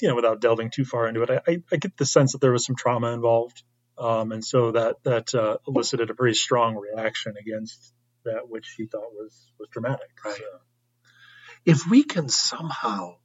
you 0.00 0.08
know, 0.08 0.14
without 0.14 0.40
delving 0.40 0.70
too 0.70 0.84
far 0.84 1.08
into 1.08 1.22
it, 1.22 1.30
I, 1.30 1.62
I 1.72 1.76
get 1.76 1.96
the 1.96 2.04
sense 2.04 2.32
that 2.32 2.40
there 2.40 2.52
was 2.52 2.66
some 2.66 2.76
trauma 2.76 3.12
involved. 3.12 3.62
Um, 3.98 4.32
and 4.32 4.44
so 4.44 4.72
that 4.72 4.96
that 5.04 5.34
uh, 5.34 5.56
elicited 5.66 6.10
a 6.10 6.14
pretty 6.14 6.34
strong 6.34 6.76
reaction 6.76 7.34
against 7.40 7.94
that 8.26 8.48
which 8.48 8.74
he 8.76 8.86
thought 8.86 9.12
was 9.12 9.50
was 9.58 9.68
dramatic. 9.70 10.10
Right. 10.22 10.36
So. 10.36 10.44
If 11.64 11.88
we 11.88 12.04
can 12.04 12.28
somehow 12.28 13.16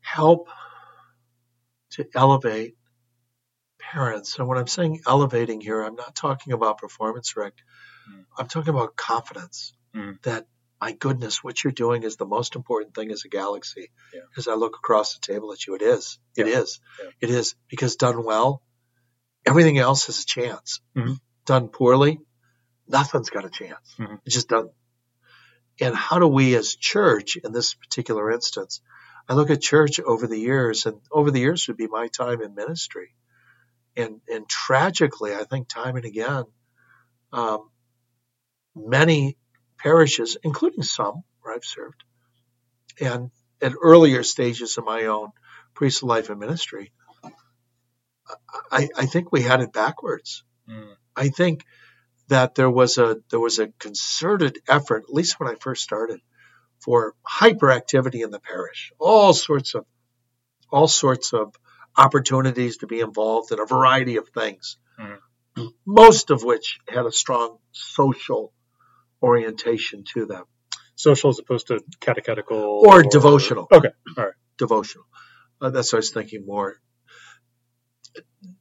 help 0.00 0.48
to 1.90 2.06
elevate 2.14 2.76
parents, 3.92 4.38
and 4.38 4.48
when 4.48 4.58
I'm 4.58 4.66
saying 4.66 5.02
elevating 5.06 5.60
here, 5.60 5.82
I'm 5.82 5.96
not 5.96 6.14
talking 6.14 6.52
about 6.52 6.78
performance 6.78 7.36
Rick. 7.36 7.54
Mm. 8.10 8.24
I'm 8.38 8.48
talking 8.48 8.74
about 8.74 8.96
confidence 8.96 9.72
mm. 9.94 10.20
that 10.22 10.46
my 10.80 10.92
goodness, 10.92 11.44
what 11.44 11.62
you're 11.62 11.72
doing 11.72 12.04
is 12.04 12.16
the 12.16 12.26
most 12.26 12.56
important 12.56 12.94
thing 12.94 13.10
as 13.10 13.24
a 13.24 13.28
galaxy. 13.28 13.90
Yeah. 14.14 14.20
As 14.36 14.48
I 14.48 14.54
look 14.54 14.76
across 14.76 15.14
the 15.14 15.20
table 15.20 15.52
at 15.52 15.66
you, 15.66 15.74
it 15.74 15.82
is. 15.82 16.18
It 16.36 16.46
yeah. 16.46 16.58
is. 16.60 16.80
Yeah. 17.02 17.10
It 17.20 17.30
is 17.30 17.54
because 17.68 17.96
done 17.96 18.24
well, 18.24 18.62
everything 19.46 19.78
else 19.78 20.06
has 20.06 20.22
a 20.22 20.26
chance. 20.26 20.80
Mm-hmm. 20.96 21.14
Done 21.44 21.68
poorly, 21.68 22.20
nothing's 22.88 23.30
got 23.30 23.44
a 23.44 23.50
chance. 23.50 23.94
Mm-hmm. 23.98 24.14
It 24.24 24.30
just 24.30 24.48
doesn't. 24.48 24.72
And 25.82 25.94
how 25.94 26.18
do 26.18 26.28
we 26.28 26.54
as 26.56 26.76
church, 26.76 27.36
in 27.36 27.52
this 27.52 27.74
particular 27.74 28.30
instance, 28.30 28.80
I 29.28 29.34
look 29.34 29.50
at 29.50 29.60
church 29.60 30.00
over 30.00 30.26
the 30.26 30.38
years, 30.38 30.86
and 30.86 31.00
over 31.12 31.30
the 31.30 31.40
years 31.40 31.68
would 31.68 31.76
be 31.76 31.86
my 31.86 32.08
time 32.08 32.42
in 32.42 32.54
ministry. 32.54 33.14
And, 34.00 34.20
and 34.28 34.48
tragically, 34.48 35.34
I 35.34 35.44
think 35.44 35.68
time 35.68 35.96
and 35.96 36.04
again, 36.04 36.44
um, 37.32 37.70
many 38.74 39.36
parishes, 39.78 40.36
including 40.42 40.82
some 40.82 41.22
where 41.40 41.54
I've 41.54 41.64
served, 41.64 42.02
and 43.00 43.30
at 43.62 43.72
earlier 43.80 44.22
stages 44.22 44.78
of 44.78 44.84
my 44.84 45.06
own 45.06 45.28
priestly 45.74 46.08
life 46.08 46.30
and 46.30 46.40
ministry, 46.40 46.92
I, 48.70 48.88
I 48.96 49.06
think 49.06 49.32
we 49.32 49.42
had 49.42 49.60
it 49.60 49.72
backwards. 49.72 50.44
Mm. 50.68 50.94
I 51.16 51.28
think 51.28 51.64
that 52.28 52.54
there 52.54 52.70
was 52.70 52.98
a 52.98 53.18
there 53.30 53.40
was 53.40 53.58
a 53.58 53.68
concerted 53.78 54.58
effort, 54.68 55.04
at 55.08 55.14
least 55.14 55.38
when 55.40 55.48
I 55.48 55.56
first 55.60 55.82
started, 55.82 56.20
for 56.78 57.14
hyperactivity 57.28 58.22
in 58.22 58.30
the 58.30 58.40
parish. 58.40 58.92
All 58.98 59.32
sorts 59.32 59.74
of 59.74 59.84
all 60.70 60.88
sorts 60.88 61.32
of 61.32 61.54
opportunities 62.00 62.78
to 62.78 62.86
be 62.86 63.00
involved 63.00 63.52
in 63.52 63.60
a 63.60 63.66
variety 63.66 64.16
of 64.16 64.28
things. 64.30 64.76
Mm. 65.00 65.18
most 65.86 66.30
of 66.30 66.42
which 66.44 66.78
had 66.88 67.06
a 67.06 67.12
strong 67.12 67.58
social 67.72 68.52
orientation 69.22 70.04
to 70.14 70.26
them 70.26 70.44
Social 70.96 71.30
as 71.30 71.38
opposed 71.38 71.68
to 71.68 71.80
catechetical 72.00 72.58
or, 72.86 73.02
devotional. 73.02 73.66
Okay, 73.72 73.88
all 74.18 74.24
right. 74.24 74.34
Devotional. 74.58 75.06
Uh, 75.60 75.70
that's 75.70 75.92
what 75.92 75.96
I 75.96 76.00
was 76.00 76.10
thinking 76.10 76.44
more. 76.46 76.76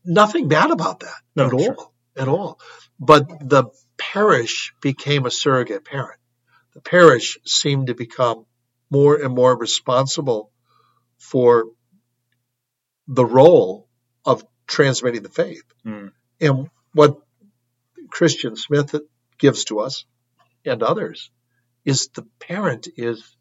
Nothing 0.05 0.47
bad 0.47 0.71
about 0.71 1.01
that 1.01 1.15
No, 1.35 1.45
at 1.47 1.51
sure. 1.51 1.75
all. 1.77 1.93
At 2.15 2.27
all. 2.29 2.59
But 2.99 3.27
the 3.41 3.65
parish 3.97 4.73
became 4.81 5.25
a 5.25 5.31
surrogate 5.31 5.83
parent. 5.83 6.19
The 6.75 6.81
parish 6.81 7.37
seemed 7.45 7.87
to 7.87 7.93
become 7.93 8.45
more 8.89 9.15
and 9.21 9.35
more 9.35 9.57
responsible 9.57 10.51
for 11.19 11.65
the 13.09 13.25
role 13.25 13.89
of 14.23 14.45
transmitting 14.67 15.23
the 15.23 15.29
faith. 15.29 15.63
Mm. 15.85 16.11
And 16.39 16.69
what 16.93 17.17
Christian 18.09 18.55
Smith 18.55 18.95
gives 19.37 19.65
to 19.65 19.79
us 19.79 20.05
and 20.65 20.81
others 20.83 21.31
is 21.83 22.09
the 22.09 22.25
parent 22.39 22.87
is 22.95 23.35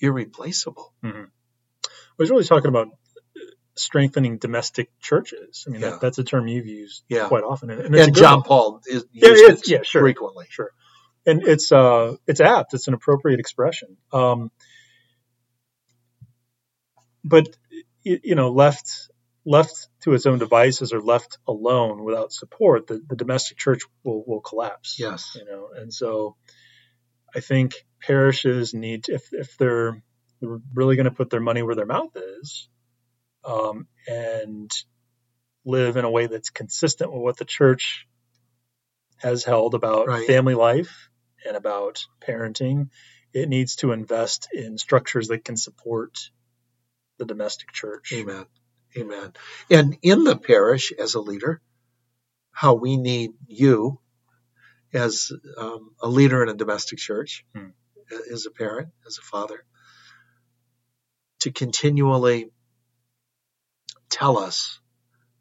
irreplaceable. 0.00 0.92
I 1.02 1.26
was 2.18 2.30
really 2.30 2.44
talking 2.44 2.68
about 2.68 2.88
strengthening 3.76 4.38
domestic 4.38 4.90
churches. 5.00 5.64
I 5.66 5.70
mean, 5.70 5.80
Yeah. 5.80 5.90
that, 5.90 6.00
that's 6.00 6.18
a 6.18 6.24
term 6.24 6.48
you've 6.48 6.66
used 6.66 7.04
Yeah. 7.08 7.28
quite 7.28 7.44
often, 7.44 7.70
and, 7.70 7.80
and, 7.82 7.94
And 7.94 8.14
John 8.16 8.38
one. 8.40 8.42
Paul 8.42 8.80
is 8.86 9.04
Yeah, 9.12 9.28
it 9.30 9.68
yeah, 9.68 9.82
sure. 9.82 10.02
frequently. 10.02 10.46
Sure, 10.50 10.70
and 11.24 11.42
it's 11.46 11.70
uh, 11.72 12.16
it's 12.26 12.40
apt. 12.40 12.74
It's 12.74 12.88
an 12.88 12.94
appropriate 12.94 13.40
expression. 13.40 13.96
Um, 14.12 14.50
but 17.24 17.46
you 18.02 18.34
know, 18.34 18.50
left 18.50 19.10
left 19.46 19.88
to 20.02 20.12
its 20.12 20.26
own 20.26 20.38
devices 20.38 20.92
or 20.92 21.00
left 21.00 21.38
alone 21.48 22.04
without 22.04 22.32
support, 22.32 22.86
the, 22.86 23.00
the 23.08 23.16
domestic 23.16 23.58
church 23.58 23.80
will 24.04 24.24
will 24.26 24.40
collapse. 24.40 24.96
Yes. 24.98 25.36
you 25.36 25.44
know, 25.44 25.68
and 25.74 25.92
so 25.92 26.36
I 27.34 27.40
think 27.40 27.74
parishes 28.00 28.74
need 28.74 29.04
to, 29.04 29.14
if 29.14 29.32
if 29.32 29.56
they're 29.58 30.02
they're 30.40 30.58
really 30.74 30.96
going 30.96 31.04
to 31.04 31.10
put 31.10 31.30
their 31.30 31.40
money 31.40 31.62
where 31.62 31.74
their 31.74 31.86
mouth 31.86 32.16
is, 32.16 32.68
um, 33.44 33.86
and 34.06 34.70
live 35.64 35.96
in 35.96 36.04
a 36.04 36.10
way 36.10 36.26
that's 36.26 36.50
consistent 36.50 37.12
with 37.12 37.20
what 37.22 37.36
the 37.36 37.44
church 37.44 38.06
has 39.18 39.44
held 39.44 39.74
about 39.74 40.06
Right. 40.06 40.26
family 40.26 40.54
life 40.54 41.10
and 41.46 41.56
about 41.56 42.04
parenting, 42.26 42.88
it 43.34 43.48
needs 43.48 43.76
to 43.76 43.92
invest 43.92 44.48
in 44.52 44.78
structures 44.78 45.28
that 45.28 45.44
can 45.44 45.56
support 45.56 46.30
the 47.20 47.26
domestic 47.26 47.70
church. 47.72 48.12
Amen. 48.16 48.46
Amen. 48.98 49.32
And 49.70 49.96
in 50.02 50.24
the 50.24 50.36
parish, 50.36 50.90
as 50.92 51.14
a 51.14 51.20
leader, 51.20 51.60
how 52.50 52.74
we 52.74 52.96
need 52.96 53.30
you 53.46 54.00
as 54.92 55.30
um, 55.56 55.92
a 56.02 56.08
leader 56.08 56.42
in 56.42 56.48
a 56.48 56.54
domestic 56.54 56.98
church, 56.98 57.44
Hmm. 57.54 57.68
as 58.32 58.46
a 58.46 58.50
parent, 58.50 58.88
as 59.06 59.18
a 59.18 59.22
father, 59.22 59.64
to 61.40 61.52
continually 61.52 62.50
tell 64.10 64.38
us 64.38 64.80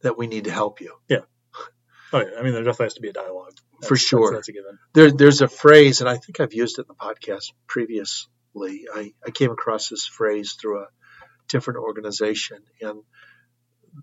that 0.02 0.18
we 0.18 0.28
need 0.28 0.44
to 0.44 0.52
help 0.52 0.82
you. 0.82 0.94
Yeah. 1.08 1.22
Oh, 2.14 2.20
yeah. 2.20 2.40
I 2.40 2.44
mean, 2.44 2.54
there 2.54 2.64
definitely 2.64 2.86
has 2.88 2.94
to 2.96 3.02
be 3.02 3.10
a 3.10 3.14
dialogue. 3.14 3.54
For 3.88 3.96
sure. 3.96 4.32
That's, 4.34 4.48
that's 4.48 4.50
a 4.50 4.52
given. 4.54 4.78
There, 4.94 5.12
there's 5.12 5.42
a 5.42 5.48
phrase, 5.48 6.02
and 6.02 6.10
I 6.10 6.18
think 6.18 6.40
I've 6.40 6.54
used 6.54 6.78
it 6.78 6.84
in 6.84 6.88
the 6.90 6.94
podcast 6.96 7.52
previously. 7.68 8.86
I, 8.94 9.14
I 9.26 9.32
came 9.32 9.52
across 9.52 9.90
this 9.90 10.06
phrase 10.06 10.54
through 10.60 10.82
a 10.82 10.88
different 11.50 11.80
organization, 11.80 12.60
and 12.82 13.04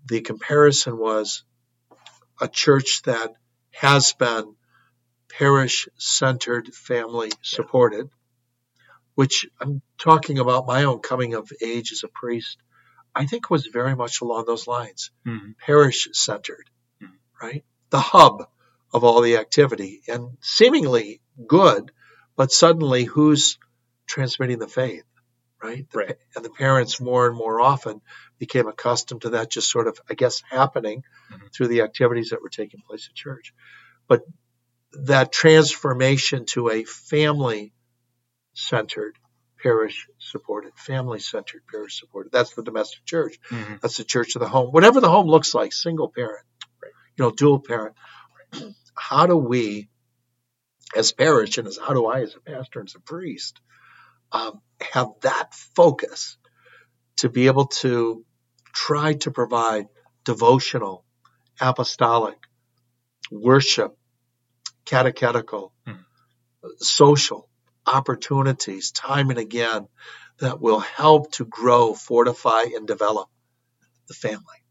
the 0.05 0.21
comparison 0.21 0.97
was 0.97 1.43
a 2.39 2.47
church 2.47 3.01
that 3.03 3.31
has 3.71 4.13
been 4.13 4.55
parish 5.29 5.87
centered, 5.97 6.73
family 6.73 7.31
supported, 7.41 8.09
which 9.15 9.47
I'm 9.59 9.81
talking 9.97 10.37
about 10.39 10.67
my 10.67 10.83
own 10.83 10.99
coming 10.99 11.33
of 11.33 11.49
age 11.61 11.91
as 11.91 12.03
a 12.03 12.07
priest, 12.07 12.57
I 13.15 13.25
think 13.25 13.49
was 13.49 13.65
very 13.65 13.95
much 13.95 14.21
along 14.21 14.45
those 14.45 14.67
lines 14.67 15.09
Mhm. 15.25 15.57
parish 15.57 16.07
centered, 16.11 16.69
Mhm. 17.01 17.17
right? 17.41 17.65
The 17.89 17.99
hub 17.99 18.47
of 18.93 19.03
all 19.03 19.21
the 19.21 19.37
activity 19.37 20.03
and 20.07 20.37
seemingly 20.41 21.21
good, 21.47 21.91
but 22.35 22.51
suddenly 22.51 23.05
who's 23.05 23.57
transmitting 24.05 24.59
the 24.59 24.67
faith, 24.67 25.03
right? 25.61 25.89
The- 25.89 25.97
Right. 25.97 26.17
And 26.35 26.43
the 26.45 26.49
parents 26.49 26.99
more 27.01 27.27
and 27.27 27.35
more 27.35 27.59
often 27.61 28.01
became 28.37 28.67
accustomed 28.67 29.21
to 29.23 29.29
that 29.31 29.49
just 29.49 29.69
sort 29.69 29.87
of, 29.87 29.99
I 30.09 30.13
guess, 30.13 30.41
happening 30.49 31.03
Mhm. 31.31 31.53
through 31.53 31.67
the 31.69 31.81
activities 31.81 32.29
that 32.29 32.41
were 32.41 32.49
taking 32.49 32.81
place 32.81 33.07
at 33.09 33.15
church. 33.15 33.53
But 34.07 34.23
that 34.93 35.31
transformation 35.31 36.45
to 36.47 36.69
a 36.69 36.83
family 36.83 37.73
centered, 38.53 39.17
parish 39.61 40.07
supported, 40.19 40.73
family 40.77 41.19
centered, 41.19 41.63
parish 41.69 41.99
supported. 41.99 42.31
That's 42.31 42.53
the 42.55 42.63
domestic 42.63 43.03
church. 43.05 43.39
Mhm. 43.49 43.81
That's 43.81 43.97
the 43.97 44.03
church 44.03 44.35
of 44.35 44.41
the 44.41 44.47
home. 44.49 44.71
Whatever 44.71 45.01
the 45.01 45.09
home 45.09 45.27
looks 45.27 45.53
like, 45.53 45.73
single 45.73 46.09
parent, 46.09 46.45
Right. 46.81 46.91
you 47.17 47.23
know, 47.25 47.31
dual 47.31 47.59
parent. 47.59 47.95
How 48.95 49.25
do 49.27 49.35
we, 49.37 49.89
as 50.95 51.11
parish, 51.11 51.57
and 51.57 51.67
as 51.67 51.77
how 51.77 51.93
do 51.93 52.05
I, 52.05 52.21
as 52.21 52.35
a 52.35 52.39
pastor 52.39 52.79
and 52.79 52.87
as 52.89 52.95
a 52.95 52.99
priest, 52.99 53.59
um, 54.31 54.61
have 54.93 55.07
that 55.21 55.53
focus 55.75 56.37
to 57.17 57.29
be 57.29 57.47
able 57.47 57.67
to 57.67 58.25
try 58.73 59.13
to 59.13 59.31
provide 59.31 59.87
devotional, 60.23 61.03
apostolic, 61.59 62.37
worship, 63.31 63.97
catechetical, 64.85 65.73
Hmm. 65.85 65.93
social 66.77 67.49
opportunities 67.85 68.91
time 68.91 69.29
and 69.29 69.39
again 69.39 69.87
that 70.39 70.59
will 70.59 70.79
help 70.79 71.31
to 71.33 71.45
grow, 71.45 71.93
fortify, 71.93 72.63
and 72.75 72.87
develop 72.87 73.29
the 74.07 74.13
family. 74.13 74.61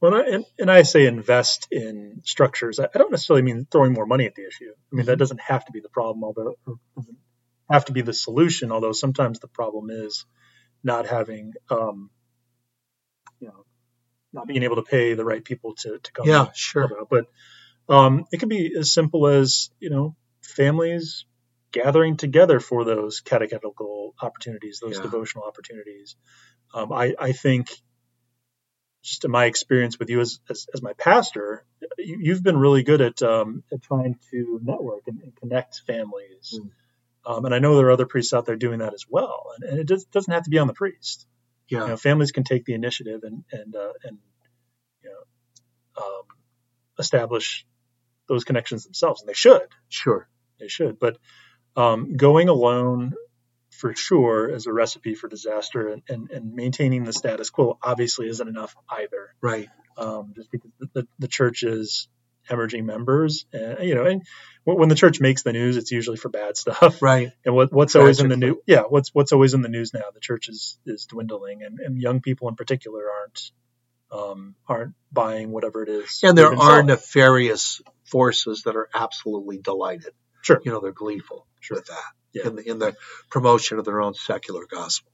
When 0.00 0.14
I, 0.14 0.20
and, 0.20 0.44
and 0.58 0.70
I 0.70 0.82
say 0.82 1.06
invest 1.06 1.68
in 1.70 2.22
structures, 2.24 2.80
I, 2.80 2.86
don't 2.94 3.10
necessarily 3.10 3.42
mean 3.42 3.66
throwing 3.70 3.92
more 3.92 4.06
money 4.06 4.26
at 4.26 4.34
the 4.34 4.46
issue. 4.46 4.72
I 4.92 4.96
mean, 4.96 5.06
that 5.06 5.18
doesn't 5.18 5.40
have 5.40 5.64
to 5.66 5.72
be 5.72 5.80
the 5.80 5.90
problem, 5.90 6.24
although 6.24 6.54
have 7.70 7.86
to 7.86 7.92
be 7.92 8.02
the 8.02 8.12
solution. 8.12 8.72
Although 8.72 8.92
sometimes 8.92 9.38
the 9.38 9.48
problem 9.48 9.90
is 9.90 10.26
not 10.82 11.06
having, 11.06 11.54
um, 11.70 12.10
you 13.38 13.48
know, 13.48 13.64
not 14.32 14.46
being 14.46 14.62
able 14.62 14.76
to 14.76 14.82
pay 14.82 15.14
the 15.14 15.24
right 15.24 15.44
people 15.44 15.74
to 15.76 15.98
to 15.98 16.12
come. 16.12 16.26
Yeah, 16.28 16.48
sure. 16.54 16.90
out. 17.00 17.08
But 17.08 17.26
um, 17.88 18.24
it 18.32 18.40
can 18.40 18.48
be 18.48 18.74
as 18.78 18.92
simple 18.92 19.26
as 19.26 19.70
you 19.80 19.90
know, 19.90 20.16
families 20.42 21.24
gathering 21.72 22.16
together 22.16 22.60
for 22.60 22.84
those 22.84 23.20
catechetical 23.20 24.14
opportunities, 24.20 24.80
those 24.80 24.96
Yeah. 24.96 25.02
devotional 25.02 25.44
opportunities. 25.44 26.16
Um, 26.74 26.92
I, 26.92 27.14
I 27.18 27.32
think 27.32 27.70
just 29.02 29.24
in 29.24 29.30
my 29.30 29.46
experience 29.46 29.98
with 29.98 30.10
you 30.10 30.20
as, 30.20 30.40
as, 30.50 30.66
as 30.74 30.82
my 30.82 30.92
pastor, 30.94 31.64
you, 31.98 32.18
you've 32.20 32.42
been 32.42 32.58
really 32.58 32.82
good 32.82 33.00
at, 33.00 33.22
um, 33.22 33.62
at 33.72 33.82
trying 33.82 34.18
to 34.30 34.60
network 34.62 35.02
and, 35.06 35.20
and 35.22 35.34
connect 35.36 35.80
families. 35.86 36.58
Mm. 36.60 36.70
Um, 37.24 37.44
and 37.44 37.54
I 37.54 37.58
know 37.58 37.76
there 37.76 37.86
are 37.86 37.92
other 37.92 38.06
priests 38.06 38.32
out 38.32 38.46
there 38.46 38.56
doing 38.56 38.78
that 38.78 38.94
as 38.94 39.04
well. 39.08 39.52
And, 39.56 39.70
and 39.70 39.78
it 39.80 39.86
does, 39.86 40.04
doesn't 40.06 40.32
have 40.32 40.44
to 40.44 40.50
be 40.50 40.58
on 40.58 40.66
the 40.66 40.72
priest. 40.74 41.26
Yeah. 41.68 41.82
You 41.82 41.88
know, 41.88 41.96
families 41.96 42.32
can 42.32 42.44
take 42.44 42.64
the 42.64 42.74
initiative 42.74 43.20
and, 43.22 43.44
and, 43.52 43.76
uh, 43.76 43.92
and, 44.04 44.18
you 45.04 45.10
know, 45.10 46.02
um, 46.02 46.22
establish 46.98 47.66
those 48.28 48.44
connections 48.44 48.84
themselves. 48.84 49.22
And 49.22 49.28
they 49.28 49.34
should 49.34 49.68
Sure. 49.88 50.28
they 50.58 50.68
should. 50.68 50.98
But 50.98 51.18
um, 51.76 52.16
going 52.16 52.48
alone 52.48 53.14
for 53.70 53.94
sure 53.94 54.48
is 54.48 54.66
a 54.66 54.72
recipe 54.72 55.14
for 55.14 55.28
disaster, 55.28 55.88
and, 55.88 56.02
and, 56.08 56.30
and 56.30 56.54
maintaining 56.54 57.04
the 57.04 57.12
status 57.12 57.50
quo 57.50 57.78
obviously 57.82 58.28
isn't 58.28 58.48
enough 58.48 58.74
either. 58.88 59.34
Right. 59.40 59.68
Um, 59.96 60.32
just 60.34 60.50
because 60.50 60.70
the, 60.78 60.88
the, 60.92 61.08
the 61.18 61.28
church 61.28 61.62
is 61.62 62.08
hemorrhaging 62.50 62.84
members, 62.84 63.46
and 63.52 63.86
you 63.86 63.94
know, 63.94 64.04
and 64.04 64.22
when 64.64 64.88
the 64.88 64.94
church 64.94 65.20
makes 65.20 65.42
the 65.42 65.52
news, 65.52 65.76
it's 65.76 65.90
usually 65.90 66.16
for 66.16 66.28
bad 66.28 66.56
stuff. 66.56 67.00
Right. 67.02 67.32
And 67.44 67.54
what, 67.54 67.72
what's 67.72 67.96
always 67.96 68.20
in 68.20 68.28
the 68.28 68.36
news? 68.36 68.56
Yeah, 68.66 68.82
what's 68.82 69.14
what's 69.14 69.32
always 69.32 69.54
in 69.54 69.62
the 69.62 69.68
news 69.68 69.94
now? 69.94 70.02
The 70.12 70.20
church 70.20 70.48
is 70.48 70.78
is 70.86 71.06
dwindling, 71.06 71.62
and, 71.62 71.78
and 71.80 72.00
young 72.00 72.20
people 72.20 72.48
in 72.48 72.56
particular 72.56 73.02
aren't 73.20 73.50
um, 74.12 74.54
aren't 74.68 74.94
buying 75.12 75.50
whatever 75.52 75.82
it 75.82 75.88
is. 75.88 76.20
And 76.22 76.36
there 76.36 76.52
are 76.52 76.56
selling. 76.56 76.86
nefarious 76.86 77.80
forces 78.04 78.62
that 78.64 78.76
are 78.76 78.88
absolutely 78.94 79.58
delighted. 79.58 80.12
Sure. 80.42 80.60
You 80.64 80.72
know, 80.72 80.80
they're 80.80 80.92
gleeful 80.92 81.46
Sure. 81.60 81.76
with 81.76 81.86
that 81.86 82.12
Yeah. 82.32 82.48
in, 82.48 82.56
the, 82.56 82.68
in 82.70 82.78
the 82.78 82.96
promotion 83.30 83.78
of 83.78 83.84
their 83.84 84.00
own 84.00 84.14
secular 84.14 84.64
gospel. 84.68 85.12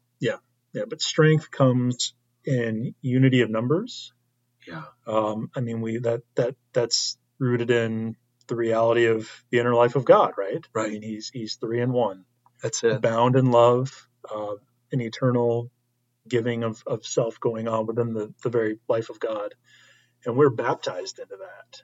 Yeah, 0.72 0.84
but 0.88 1.00
strength 1.00 1.50
comes 1.50 2.12
in 2.44 2.94
unity 3.00 3.40
of 3.40 3.48
numbers. 3.50 4.12
Yeah. 4.66 4.82
Um, 5.06 5.50
I 5.56 5.60
mean, 5.60 5.80
we 5.80 5.98
that 5.98 6.20
that 6.34 6.54
that's 6.74 7.16
rooted 7.40 7.70
in 7.70 8.16
the 8.48 8.56
reality 8.56 9.06
of 9.06 9.30
the 9.50 9.60
inner 9.60 9.74
life 9.74 9.96
of 9.96 10.04
God, 10.04 10.34
right? 10.38 10.64
I 10.80 10.82
Right. 10.82 10.92
mean, 10.92 11.02
he's 11.02 11.30
he's 11.32 11.56
three 11.56 11.80
in 11.82 11.92
one, 11.92 12.24
That's 12.62 12.84
it. 12.84 13.02
bound 13.02 13.36
in 13.36 13.50
love, 13.52 14.08
uh, 14.34 14.56
an 14.92 15.00
eternal 15.02 15.70
giving 16.28 16.64
of, 16.64 16.82
of 16.86 17.06
self 17.06 17.40
going 17.40 17.68
on 17.68 17.86
within 17.86 18.14
the, 18.14 18.34
the 18.44 18.50
very 18.50 18.78
life 18.88 19.10
of 19.10 19.20
God. 19.20 19.50
and 20.26 20.36
we're 20.36 20.50
baptized 20.50 21.18
into 21.20 21.36
that. 21.38 21.82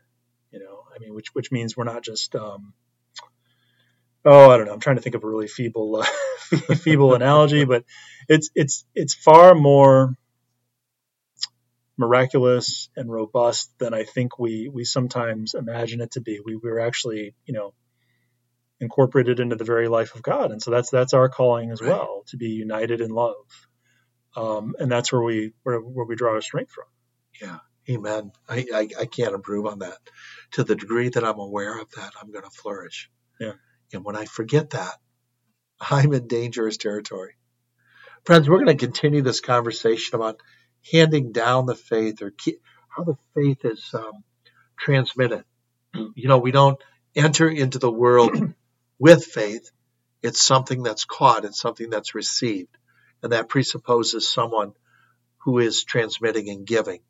You 0.52 0.60
know, 0.60 0.84
I 0.94 1.00
mean, 1.00 1.14
which 1.14 1.34
which 1.34 1.52
means 1.52 1.76
we're 1.76 1.84
not 1.84 2.04
just 2.04 2.34
um, 2.36 2.74
oh, 4.24 4.50
I 4.50 4.56
don't 4.58 4.66
know. 4.66 4.74
I'm 4.74 4.80
trying 4.80 4.96
to 4.96 5.02
think 5.02 5.16
of 5.16 5.24
a 5.24 5.28
really 5.28 5.48
feeble 5.48 5.96
uh, 5.98 6.74
feeble 6.76 7.14
analogy, 7.14 7.64
but 7.64 7.84
it's 8.28 8.50
it's 8.54 8.84
it's 8.94 9.14
far 9.14 9.54
more 9.54 10.14
miraculous 11.98 12.88
and 12.96 13.10
robust 13.10 13.70
than 13.78 13.94
I 13.94 14.04
think 14.04 14.38
we 14.38 14.68
we 14.72 14.84
sometimes 14.84 15.54
imagine 15.54 16.00
it 16.00 16.12
to 16.12 16.20
be. 16.20 16.40
We 16.44 16.56
were 16.56 16.80
actually, 16.80 17.34
you 17.44 17.54
know, 17.54 17.74
incorporated 18.80 19.40
into 19.40 19.56
the 19.56 19.64
very 19.64 19.88
life 19.88 20.14
of 20.14 20.22
God, 20.22 20.50
and 20.50 20.62
so 20.62 20.70
that's 20.70 20.90
that's 20.90 21.14
our 21.14 21.28
calling 21.28 21.70
as 21.70 21.80
well 21.80 22.24
to 22.28 22.36
be 22.36 22.48
united 22.48 23.00
in 23.00 23.10
love, 23.10 23.46
um, 24.36 24.74
and 24.78 24.90
that's 24.90 25.12
where 25.12 25.22
we 25.22 25.52
where, 25.62 25.78
where 25.78 26.06
we 26.06 26.16
draw 26.16 26.32
our 26.32 26.40
strength 26.40 26.72
from. 26.72 26.86
Yeah, 27.40 27.58
Amen. 27.90 28.30
I, 28.48 28.66
I 28.72 28.88
I 29.00 29.06
can't 29.06 29.34
improve 29.34 29.66
on 29.66 29.80
that. 29.80 29.98
To 30.52 30.64
the 30.64 30.76
degree 30.76 31.08
that 31.08 31.24
I'm 31.24 31.38
aware 31.38 31.80
of 31.80 31.90
that, 31.96 32.12
I'm 32.20 32.30
going 32.30 32.44
to 32.44 32.50
flourish. 32.50 33.10
Yeah. 33.40 33.54
And 33.92 34.04
when 34.04 34.16
I 34.16 34.24
forget 34.24 34.70
that, 34.70 34.94
I'm 35.80 36.12
in 36.12 36.28
dangerous 36.28 36.76
territory. 36.76 37.34
Friends, 38.24 38.48
we're 38.48 38.64
going 38.64 38.76
to 38.76 38.86
continue 38.86 39.22
this 39.22 39.40
conversation 39.40 40.14
about 40.14 40.40
handing 40.90 41.32
down 41.32 41.66
the 41.66 41.74
faith 41.74 42.22
or 42.22 42.32
how 42.88 43.04
the 43.04 43.16
faith 43.34 43.64
is 43.64 43.90
um, 43.94 44.24
transmitted. 44.78 45.44
You 45.94 46.28
know, 46.28 46.38
we 46.38 46.52
don't 46.52 46.80
enter 47.14 47.48
into 47.48 47.78
the 47.78 47.90
world 47.92 48.32
with 48.98 49.24
faith. 49.24 49.70
It's 50.22 50.42
something 50.42 50.82
that's 50.82 51.04
caught, 51.04 51.44
it's 51.44 51.60
something 51.60 51.90
that's 51.90 52.14
received. 52.14 52.76
And 53.22 53.32
that 53.32 53.48
presupposes 53.48 54.28
someone 54.28 54.72
who 55.38 55.58
is 55.58 55.84
transmitting 55.84 56.48
and 56.48 56.66
giving. 56.66 57.00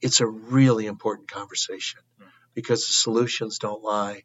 It's 0.00 0.20
a 0.20 0.26
really 0.26 0.86
important 0.86 1.30
conversation 1.30 2.00
because 2.54 2.86
the 2.86 2.92
solutions 2.92 3.58
don't 3.58 3.82
lie 3.82 4.22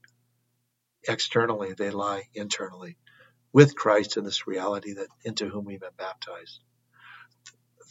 externally, 1.08 1.74
they 1.74 1.90
lie 1.90 2.24
internally 2.34 2.98
with 3.54 3.76
Christ 3.76 4.18
in 4.18 4.24
this 4.24 4.48
reality 4.48 4.94
that 4.94 5.08
into 5.24 5.48
whom 5.48 5.66
we've 5.66 5.80
been 5.80 5.90
baptized. 5.98 6.60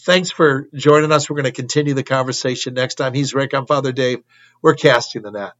Thanks 0.05 0.31
for 0.31 0.69
joining 0.75 1.13
us. 1.13 1.31
We're 1.31 1.37
going 1.37 1.45
to 1.45 1.53
continue 1.53 1.95
the 1.95 2.03
conversation 2.03 2.75
next 2.75 2.97
time. 2.97 3.15
He's 3.15 3.33
Rick. 3.33 3.55
I'm 3.55 3.65
Father 3.65 3.91
Dave. 3.91 4.23
We're 4.61 4.75
casting 4.75 5.23
the 5.23 5.31
net. 5.31 5.53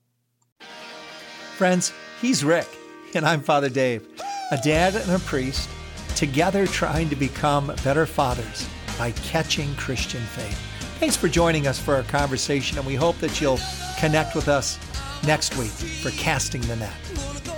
Friends, 1.57 1.95
he's 2.21 2.45
Rick, 2.45 2.69
and 3.15 3.25
I'm 3.25 3.41
Father 3.41 3.71
Dave, 3.71 4.07
a 4.51 4.59
dad 4.59 4.97
and 4.97 5.11
a 5.13 5.19
priest, 5.21 5.71
together 6.15 6.67
trying 6.67 7.09
to 7.09 7.17
become 7.17 7.73
better 7.85 8.05
fathers 8.05 8.69
by 8.99 9.13
catching 9.13 9.75
Christian 9.77 10.21
faith. 10.21 10.59
Thanks 10.99 11.17
for 11.17 11.29
joining 11.29 11.67
us 11.67 11.79
for 11.79 11.95
our 11.95 12.03
conversation, 12.03 12.77
and 12.77 12.87
we 12.87 12.97
hope 12.97 13.17
that 13.19 13.41
you'll 13.41 13.61
connect 13.99 14.35
with 14.35 14.49
us 14.49 14.79
next 15.27 15.57
week 15.57 15.71
for 15.71 16.11
Casting 16.11 16.61
the 16.63 16.77
Net. 16.77 17.54